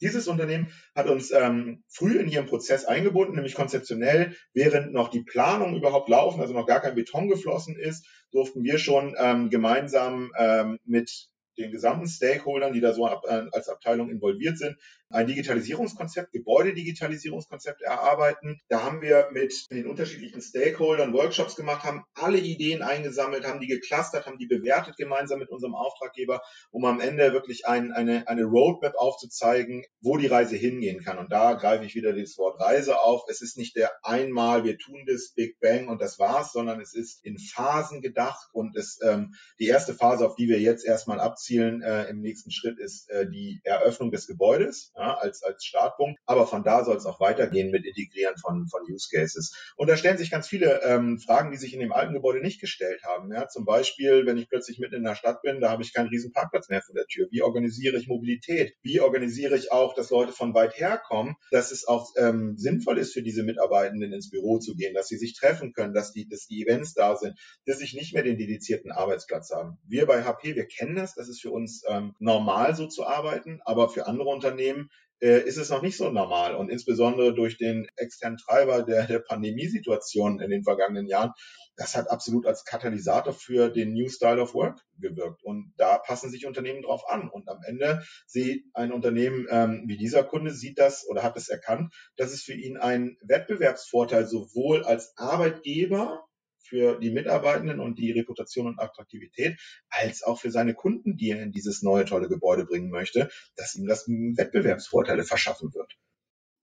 Dieses 0.00 0.28
Unternehmen 0.28 0.72
hat 0.94 1.08
uns 1.08 1.30
ähm, 1.30 1.84
früh 1.88 2.18
in 2.18 2.28
ihrem 2.28 2.46
Prozess 2.46 2.86
eingebunden, 2.86 3.34
nämlich 3.34 3.54
konzeptionell, 3.54 4.34
während 4.54 4.92
noch 4.92 5.08
die 5.08 5.22
Planung 5.22 5.76
überhaupt 5.76 6.08
laufen, 6.08 6.40
also 6.40 6.54
noch 6.54 6.66
gar 6.66 6.80
kein 6.80 6.94
Beton 6.94 7.28
geflossen 7.28 7.76
ist, 7.76 8.06
durften 8.32 8.62
wir 8.64 8.78
schon 8.78 9.14
ähm, 9.18 9.50
gemeinsam 9.50 10.32
ähm, 10.38 10.78
mit 10.84 11.28
den 11.58 11.70
gesamten 11.70 12.06
Stakeholdern, 12.06 12.72
die 12.72 12.80
da 12.80 12.94
so 12.94 13.06
äh, 13.06 13.46
als 13.52 13.68
Abteilung 13.68 14.08
involviert 14.08 14.56
sind, 14.56 14.76
ein 15.10 15.26
Digitalisierungskonzept, 15.26 16.32
Gebäudedigitalisierungskonzept 16.32 17.82
erarbeiten. 17.82 18.60
Da 18.68 18.84
haben 18.84 19.02
wir 19.02 19.28
mit 19.32 19.70
den 19.70 19.86
unterschiedlichen 19.86 20.40
Stakeholdern 20.40 21.12
Workshops 21.12 21.56
gemacht, 21.56 21.84
haben 21.84 22.04
alle 22.14 22.38
Ideen 22.38 22.82
eingesammelt, 22.82 23.46
haben 23.46 23.60
die 23.60 23.66
geclustert, 23.66 24.26
haben 24.26 24.38
die 24.38 24.46
bewertet 24.46 24.96
gemeinsam 24.96 25.40
mit 25.40 25.50
unserem 25.50 25.74
Auftraggeber, 25.74 26.42
um 26.70 26.84
am 26.84 27.00
Ende 27.00 27.32
wirklich 27.32 27.66
ein, 27.66 27.92
eine, 27.92 28.28
eine 28.28 28.44
Roadmap 28.44 28.94
aufzuzeigen, 28.94 29.84
wo 30.00 30.16
die 30.16 30.28
Reise 30.28 30.56
hingehen 30.56 31.02
kann. 31.02 31.18
Und 31.18 31.32
da 31.32 31.54
greife 31.54 31.84
ich 31.84 31.94
wieder 31.94 32.12
das 32.12 32.38
Wort 32.38 32.60
Reise 32.60 33.00
auf. 33.00 33.24
Es 33.28 33.42
ist 33.42 33.58
nicht 33.58 33.76
der 33.76 33.90
einmal, 34.02 34.64
wir 34.64 34.78
tun 34.78 35.04
das, 35.06 35.32
Big 35.34 35.58
Bang 35.60 35.88
und 35.88 36.00
das 36.00 36.18
war's, 36.18 36.52
sondern 36.52 36.80
es 36.80 36.94
ist 36.94 37.24
in 37.24 37.38
Phasen 37.38 38.00
gedacht 38.00 38.48
und 38.52 38.76
es, 38.76 39.00
ähm, 39.02 39.34
die 39.58 39.66
erste 39.66 39.94
Phase, 39.94 40.24
auf 40.24 40.36
die 40.36 40.48
wir 40.48 40.60
jetzt 40.60 40.84
erstmal 40.84 41.18
abzielen 41.18 41.82
äh, 41.82 42.04
im 42.04 42.20
nächsten 42.20 42.52
Schritt, 42.52 42.78
ist 42.78 43.10
äh, 43.10 43.28
die 43.28 43.60
Eröffnung 43.64 44.10
des 44.10 44.26
Gebäudes 44.26 44.92
ja, 45.00 45.14
als, 45.14 45.42
als 45.42 45.64
Startpunkt. 45.64 46.20
Aber 46.26 46.46
von 46.46 46.62
da 46.62 46.84
soll 46.84 46.96
es 46.96 47.06
auch 47.06 47.20
weitergehen 47.20 47.70
mit 47.70 47.86
Integrieren 47.86 48.36
von, 48.36 48.68
von 48.68 48.82
Use 48.82 49.08
Cases. 49.10 49.54
Und 49.76 49.88
da 49.88 49.96
stellen 49.96 50.18
sich 50.18 50.30
ganz 50.30 50.46
viele 50.46 50.82
ähm, 50.82 51.18
Fragen, 51.18 51.50
die 51.50 51.56
sich 51.56 51.72
in 51.72 51.80
dem 51.80 51.92
alten 51.92 52.12
Gebäude 52.12 52.40
nicht 52.40 52.60
gestellt 52.60 53.02
haben. 53.04 53.32
Ja, 53.32 53.48
zum 53.48 53.64
Beispiel, 53.64 54.26
wenn 54.26 54.36
ich 54.36 54.48
plötzlich 54.48 54.78
mitten 54.78 54.96
in 54.96 55.04
der 55.04 55.14
Stadt 55.14 55.42
bin, 55.42 55.60
da 55.60 55.70
habe 55.70 55.82
ich 55.82 55.94
keinen 55.94 56.08
riesen 56.08 56.32
Parkplatz 56.32 56.68
mehr 56.68 56.82
vor 56.82 56.94
der 56.94 57.06
Tür. 57.06 57.28
Wie 57.30 57.42
organisiere 57.42 57.96
ich 57.96 58.08
Mobilität? 58.08 58.74
Wie 58.82 59.00
organisiere 59.00 59.56
ich 59.56 59.72
auch, 59.72 59.94
dass 59.94 60.10
Leute 60.10 60.32
von 60.32 60.54
weit 60.54 60.78
her 60.78 60.98
kommen, 60.98 61.36
dass 61.50 61.72
es 61.72 61.86
auch 61.88 62.10
ähm, 62.16 62.56
sinnvoll 62.58 62.98
ist 62.98 63.14
für 63.14 63.22
diese 63.22 63.42
Mitarbeitenden 63.42 64.12
ins 64.12 64.30
Büro 64.30 64.58
zu 64.58 64.74
gehen, 64.74 64.94
dass 64.94 65.08
sie 65.08 65.16
sich 65.16 65.34
treffen 65.34 65.72
können, 65.72 65.94
dass 65.94 66.12
die, 66.12 66.28
dass 66.28 66.46
die 66.46 66.62
Events 66.62 66.92
da 66.92 67.16
sind, 67.16 67.38
dass 67.66 67.80
ich 67.80 67.94
nicht 67.94 68.12
mehr 68.12 68.22
den 68.22 68.36
dedizierten 68.36 68.92
Arbeitsplatz 68.92 69.50
haben. 69.50 69.78
Wir 69.86 70.06
bei 70.06 70.24
HP, 70.24 70.56
wir 70.56 70.66
kennen 70.66 70.96
das, 70.96 71.14
das 71.14 71.28
ist 71.28 71.40
für 71.40 71.50
uns 71.50 71.82
ähm, 71.88 72.14
normal 72.18 72.74
so 72.74 72.86
zu 72.86 73.06
arbeiten, 73.06 73.60
aber 73.64 73.88
für 73.88 74.06
andere 74.06 74.28
Unternehmen 74.28 74.89
äh, 75.20 75.40
ist 75.40 75.56
es 75.56 75.70
noch 75.70 75.82
nicht 75.82 75.96
so 75.96 76.10
normal. 76.10 76.54
Und 76.54 76.70
insbesondere 76.70 77.34
durch 77.34 77.56
den 77.56 77.86
externen 77.96 78.38
Treiber 78.38 78.82
der, 78.82 79.06
der 79.06 79.20
Pandemiesituation 79.20 80.40
in 80.40 80.50
den 80.50 80.64
vergangenen 80.64 81.06
Jahren, 81.06 81.32
das 81.76 81.96
hat 81.96 82.10
absolut 82.10 82.46
als 82.46 82.64
Katalysator 82.64 83.32
für 83.32 83.70
den 83.70 83.92
New 83.94 84.08
Style 84.08 84.40
of 84.40 84.54
Work 84.54 84.80
gewirkt. 84.98 85.42
Und 85.42 85.72
da 85.76 85.98
passen 85.98 86.30
sich 86.30 86.46
Unternehmen 86.46 86.82
drauf 86.82 87.08
an. 87.08 87.28
Und 87.30 87.48
am 87.48 87.60
Ende 87.66 88.02
sieht 88.26 88.64
ein 88.74 88.92
Unternehmen 88.92 89.46
ähm, 89.50 89.84
wie 89.86 89.96
dieser 89.96 90.24
Kunde 90.24 90.52
sieht 90.52 90.78
das 90.78 91.08
oder 91.08 91.22
hat 91.22 91.36
es 91.36 91.48
erkannt, 91.48 91.94
dass 92.16 92.32
es 92.32 92.42
für 92.42 92.54
ihn 92.54 92.76
ein 92.76 93.16
Wettbewerbsvorteil 93.22 94.26
sowohl 94.26 94.84
als 94.84 95.14
Arbeitgeber 95.16 96.26
für 96.62 96.98
die 96.98 97.10
Mitarbeitenden 97.10 97.80
und 97.80 97.98
die 97.98 98.12
Reputation 98.12 98.66
und 98.66 98.78
Attraktivität, 98.78 99.58
als 99.88 100.22
auch 100.22 100.40
für 100.40 100.50
seine 100.50 100.74
Kunden, 100.74 101.16
die 101.16 101.30
er 101.30 101.42
in 101.42 101.52
dieses 101.52 101.82
neue 101.82 102.04
tolle 102.04 102.28
Gebäude 102.28 102.64
bringen 102.64 102.90
möchte, 102.90 103.30
dass 103.56 103.74
ihm 103.74 103.86
das 103.86 104.06
Wettbewerbsvorteile 104.08 105.24
verschaffen 105.24 105.74
wird. 105.74 105.96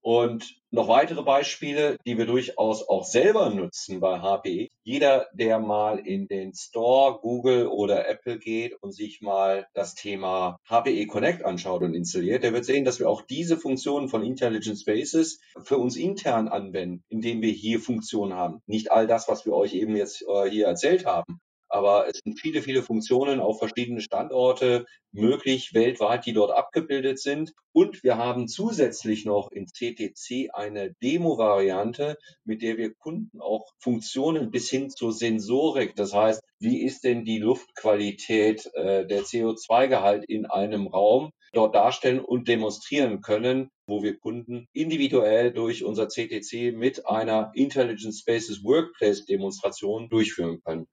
Und 0.00 0.58
noch 0.70 0.88
weitere 0.88 1.22
Beispiele, 1.22 1.96
die 2.06 2.18
wir 2.18 2.26
durchaus 2.26 2.86
auch 2.86 3.04
selber 3.04 3.50
nutzen 3.50 4.00
bei 4.00 4.20
HPE. 4.20 4.68
Jeder, 4.82 5.26
der 5.32 5.58
mal 5.58 5.98
in 5.98 6.28
den 6.28 6.54
Store, 6.54 7.18
Google 7.20 7.66
oder 7.68 8.08
Apple 8.08 8.38
geht 8.38 8.74
und 8.82 8.92
sich 8.92 9.20
mal 9.20 9.66
das 9.74 9.94
Thema 9.94 10.58
HPE 10.68 11.06
Connect 11.06 11.44
anschaut 11.44 11.82
und 11.82 11.94
installiert, 11.94 12.42
der 12.42 12.52
wird 12.52 12.64
sehen, 12.64 12.84
dass 12.84 13.00
wir 13.00 13.08
auch 13.08 13.22
diese 13.22 13.56
Funktionen 13.56 14.08
von 14.08 14.22
Intelligent 14.22 14.78
Spaces 14.78 15.40
für 15.64 15.78
uns 15.78 15.96
intern 15.96 16.48
anwenden, 16.48 17.02
indem 17.08 17.40
wir 17.40 17.52
hier 17.52 17.80
Funktionen 17.80 18.34
haben. 18.34 18.60
Nicht 18.66 18.92
all 18.92 19.06
das, 19.06 19.28
was 19.28 19.46
wir 19.46 19.54
euch 19.54 19.74
eben 19.74 19.96
jetzt 19.96 20.22
äh, 20.22 20.50
hier 20.50 20.66
erzählt 20.66 21.06
haben, 21.06 21.40
aber 21.68 22.08
es 22.08 22.20
sind 22.24 22.38
viele, 22.38 22.62
viele 22.62 22.82
Funktionen 22.82 23.40
auf 23.40 23.58
verschiedene 23.58 24.00
Standorte 24.00 24.86
möglich 25.12 25.74
weltweit, 25.74 26.26
die 26.26 26.32
dort 26.32 26.50
abgebildet 26.50 27.18
sind. 27.18 27.52
Und 27.72 28.02
wir 28.02 28.16
haben 28.16 28.48
zusätzlich 28.48 29.24
noch 29.24 29.50
in 29.50 29.66
CTC 29.66 30.50
eine 30.52 30.94
Demo-Variante, 31.02 32.16
mit 32.44 32.62
der 32.62 32.76
wir 32.76 32.94
Kunden 32.94 33.40
auch 33.40 33.72
Funktionen 33.78 34.50
bis 34.50 34.68
hin 34.70 34.90
zur 34.90 35.12
Sensorik, 35.12 35.94
das 35.96 36.14
heißt, 36.14 36.42
wie 36.60 36.82
ist 36.82 37.04
denn 37.04 37.24
die 37.24 37.38
Luftqualität, 37.38 38.68
äh, 38.74 39.06
der 39.06 39.22
CO2-Gehalt 39.22 40.24
in 40.24 40.46
einem 40.46 40.88
Raum, 40.88 41.30
dort 41.52 41.74
darstellen 41.74 42.20
und 42.20 42.48
demonstrieren 42.48 43.20
können, 43.20 43.70
wo 43.86 44.02
wir 44.02 44.18
Kunden 44.18 44.66
individuell 44.72 45.52
durch 45.52 45.84
unser 45.84 46.08
CTC 46.08 46.72
mit 46.72 47.06
einer 47.06 47.52
Intelligent 47.54 48.14
Spaces 48.14 48.62
Workplace 48.64 49.24
Demonstration 49.24 50.08
durchführen 50.08 50.60
können. 50.62 50.86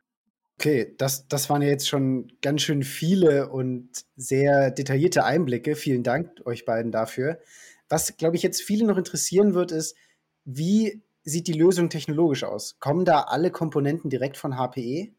Okay, 0.66 0.96
das, 0.98 1.28
das 1.28 1.48
waren 1.52 1.62
ja 1.62 1.68
jetzt 1.68 1.88
schon 1.88 2.28
ganz 2.42 2.64
schön 2.64 2.82
viele 2.82 3.50
und 3.50 3.88
sehr 4.16 4.72
detaillierte 4.72 5.24
Einblicke. 5.24 5.76
Vielen 5.76 6.02
Dank 6.02 6.42
euch 6.44 6.66
beiden 6.66 6.92
dafür. 6.92 7.40
Was, 7.88 8.18
glaube 8.18 8.36
ich, 8.36 8.42
jetzt 8.42 8.64
viele 8.64 8.88
noch 8.88 8.98
interessieren 8.98 9.54
wird, 9.54 9.72
ist, 9.72 9.96
wie 10.44 11.04
sieht 11.24 11.46
die 11.46 11.54
Lösung 11.54 11.92
technologisch 11.92 12.44
aus? 12.44 12.80
Kommen 12.80 13.06
da 13.06 13.22
alle 13.22 13.52
Komponenten 13.52 14.10
direkt 14.10 14.38
von 14.38 14.58
HPE? 14.58 15.14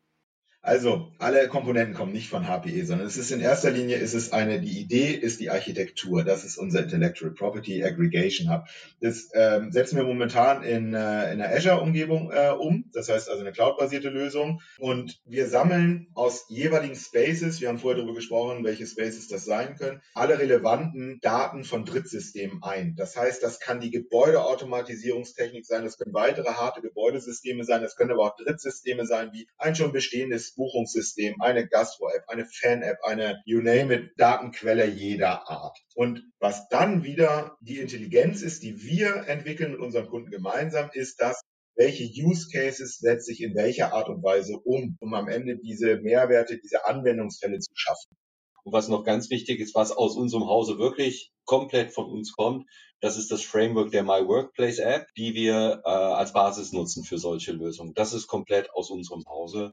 Also, 0.66 1.12
alle 1.20 1.46
Komponenten 1.46 1.94
kommen 1.94 2.12
nicht 2.12 2.28
von 2.28 2.48
HPE, 2.48 2.86
sondern 2.86 3.06
es 3.06 3.16
ist 3.16 3.30
in 3.30 3.40
erster 3.40 3.70
Linie, 3.70 3.98
ist 3.98 4.14
es 4.14 4.32
eine, 4.32 4.60
die 4.60 4.80
Idee 4.80 5.12
ist 5.12 5.38
die 5.38 5.48
Architektur. 5.48 6.24
Das 6.24 6.42
ist 6.42 6.58
unser 6.58 6.82
Intellectual 6.82 7.30
Property 7.30 7.84
Aggregation 7.84 8.52
Hub. 8.52 8.64
Das 9.00 9.30
ähm, 9.32 9.70
setzen 9.70 9.96
wir 9.96 10.02
momentan 10.02 10.64
in, 10.64 10.92
äh, 10.92 11.30
in 11.30 11.38
der 11.38 11.54
Azure-Umgebung 11.54 12.32
äh, 12.32 12.50
um. 12.50 12.90
Das 12.92 13.08
heißt 13.08 13.30
also 13.30 13.42
eine 13.42 13.52
cloud-basierte 13.52 14.08
Lösung. 14.08 14.60
Und 14.80 15.20
wir 15.24 15.46
sammeln 15.46 16.08
aus 16.14 16.46
jeweiligen 16.48 16.96
Spaces, 16.96 17.60
wir 17.60 17.68
haben 17.68 17.78
vorher 17.78 17.98
darüber 17.98 18.16
gesprochen, 18.16 18.64
welche 18.64 18.88
Spaces 18.88 19.28
das 19.28 19.44
sein 19.44 19.76
können, 19.76 20.00
alle 20.14 20.40
relevanten 20.40 21.20
Daten 21.22 21.62
von 21.62 21.84
Drittsystemen 21.84 22.64
ein. 22.64 22.96
Das 22.96 23.16
heißt, 23.16 23.40
das 23.40 23.60
kann 23.60 23.78
die 23.78 23.92
Gebäudeautomatisierungstechnik 23.92 25.64
sein, 25.64 25.84
das 25.84 25.96
können 25.96 26.12
weitere 26.12 26.48
harte 26.48 26.80
Gebäudesysteme 26.80 27.62
sein, 27.62 27.82
das 27.82 27.94
können 27.94 28.10
aber 28.10 28.24
auch 28.24 28.36
Drittsysteme 28.36 29.06
sein, 29.06 29.30
wie 29.32 29.46
ein 29.58 29.76
schon 29.76 29.92
bestehendes 29.92 30.55
Buchungssystem, 30.56 31.40
eine 31.40 31.68
Gastro-App, 31.68 32.24
eine 32.28 32.46
Fan-App, 32.46 32.98
eine 33.04 33.40
you 33.44 33.60
name 33.60 33.94
it, 33.94 34.10
Datenquelle 34.16 34.86
jeder 34.86 35.48
Art. 35.48 35.78
Und 35.94 36.22
was 36.40 36.68
dann 36.68 37.04
wieder 37.04 37.56
die 37.60 37.78
Intelligenz 37.78 38.42
ist, 38.42 38.62
die 38.62 38.82
wir 38.82 39.28
entwickeln 39.28 39.72
mit 39.72 39.80
unseren 39.80 40.08
Kunden 40.08 40.30
gemeinsam, 40.30 40.90
ist 40.92 41.20
das, 41.20 41.40
welche 41.76 42.04
Use 42.04 42.48
Cases 42.50 42.98
setze 42.98 43.32
ich 43.32 43.42
in 43.42 43.54
welcher 43.54 43.92
Art 43.92 44.08
und 44.08 44.22
Weise 44.22 44.58
um, 44.58 44.96
um 44.98 45.14
am 45.14 45.28
Ende 45.28 45.58
diese 45.58 45.96
Mehrwerte, 45.96 46.58
diese 46.58 46.86
Anwendungsfälle 46.86 47.58
zu 47.58 47.70
schaffen. 47.74 48.16
Und 48.64 48.72
was 48.72 48.88
noch 48.88 49.04
ganz 49.04 49.30
wichtig 49.30 49.60
ist, 49.60 49.76
was 49.76 49.92
aus 49.92 50.16
unserem 50.16 50.46
Hause 50.46 50.78
wirklich 50.78 51.30
komplett 51.44 51.92
von 51.92 52.10
uns 52.10 52.32
kommt, 52.32 52.66
das 53.00 53.16
ist 53.16 53.30
das 53.30 53.42
Framework 53.42 53.92
der 53.92 54.02
My 54.02 54.26
Workplace 54.26 54.78
App, 54.78 55.06
die 55.16 55.34
wir 55.34 55.82
äh, 55.84 55.88
als 55.88 56.32
Basis 56.32 56.72
nutzen 56.72 57.04
für 57.04 57.18
solche 57.18 57.52
Lösungen. 57.52 57.94
Das 57.94 58.12
ist 58.12 58.26
komplett 58.26 58.70
aus 58.72 58.90
unserem 58.90 59.22
Hause. 59.28 59.72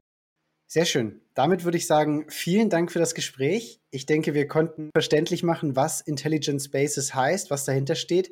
Sehr 0.66 0.84
schön. 0.84 1.20
Damit 1.34 1.64
würde 1.64 1.76
ich 1.76 1.86
sagen, 1.86 2.26
vielen 2.28 2.70
Dank 2.70 2.90
für 2.90 2.98
das 2.98 3.14
Gespräch. 3.14 3.80
Ich 3.90 4.06
denke, 4.06 4.34
wir 4.34 4.48
konnten 4.48 4.90
verständlich 4.92 5.42
machen, 5.42 5.76
was 5.76 6.00
Intelligent 6.00 6.62
Spaces 6.62 7.14
heißt, 7.14 7.50
was 7.50 7.64
dahinter 7.64 7.94
steht. 7.94 8.30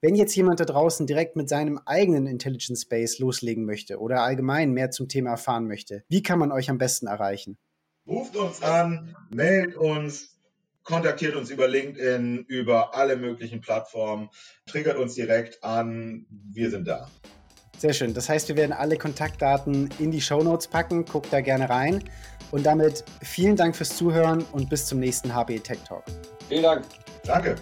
Wenn 0.00 0.14
jetzt 0.14 0.34
jemand 0.34 0.58
da 0.58 0.64
draußen 0.64 1.06
direkt 1.06 1.36
mit 1.36 1.48
seinem 1.48 1.78
eigenen 1.86 2.26
Intelligent 2.26 2.78
Space 2.78 3.18
loslegen 3.18 3.64
möchte 3.64 4.00
oder 4.00 4.22
allgemein 4.22 4.72
mehr 4.72 4.90
zum 4.90 5.08
Thema 5.08 5.30
erfahren 5.30 5.68
möchte, 5.68 6.04
wie 6.08 6.22
kann 6.22 6.38
man 6.38 6.50
euch 6.50 6.70
am 6.70 6.78
besten 6.78 7.06
erreichen? 7.06 7.56
Ruft 8.06 8.36
uns 8.36 8.62
an, 8.62 9.14
meldet 9.30 9.76
uns, 9.76 10.36
kontaktiert 10.82 11.36
uns 11.36 11.50
über 11.50 11.68
LinkedIn, 11.68 12.46
über 12.48 12.96
alle 12.96 13.16
möglichen 13.16 13.60
Plattformen, 13.60 14.28
triggert 14.66 14.96
uns 14.96 15.14
direkt 15.14 15.62
an. 15.62 16.26
Wir 16.30 16.70
sind 16.70 16.88
da. 16.88 17.08
Sehr 17.82 17.94
schön. 17.94 18.14
Das 18.14 18.28
heißt, 18.28 18.46
wir 18.46 18.54
werden 18.54 18.72
alle 18.72 18.96
Kontaktdaten 18.96 19.90
in 19.98 20.12
die 20.12 20.20
Show 20.20 20.40
Notes 20.40 20.68
packen. 20.68 21.04
Guckt 21.04 21.32
da 21.32 21.40
gerne 21.40 21.68
rein. 21.68 22.04
Und 22.52 22.64
damit 22.64 23.02
vielen 23.22 23.56
Dank 23.56 23.74
fürs 23.74 23.96
Zuhören 23.96 24.44
und 24.52 24.70
bis 24.70 24.86
zum 24.86 25.00
nächsten 25.00 25.34
HB 25.34 25.58
Tech 25.58 25.78
Talk. 25.88 26.04
Vielen 26.48 26.62
Dank. 26.62 26.84
Danke. 27.24 27.56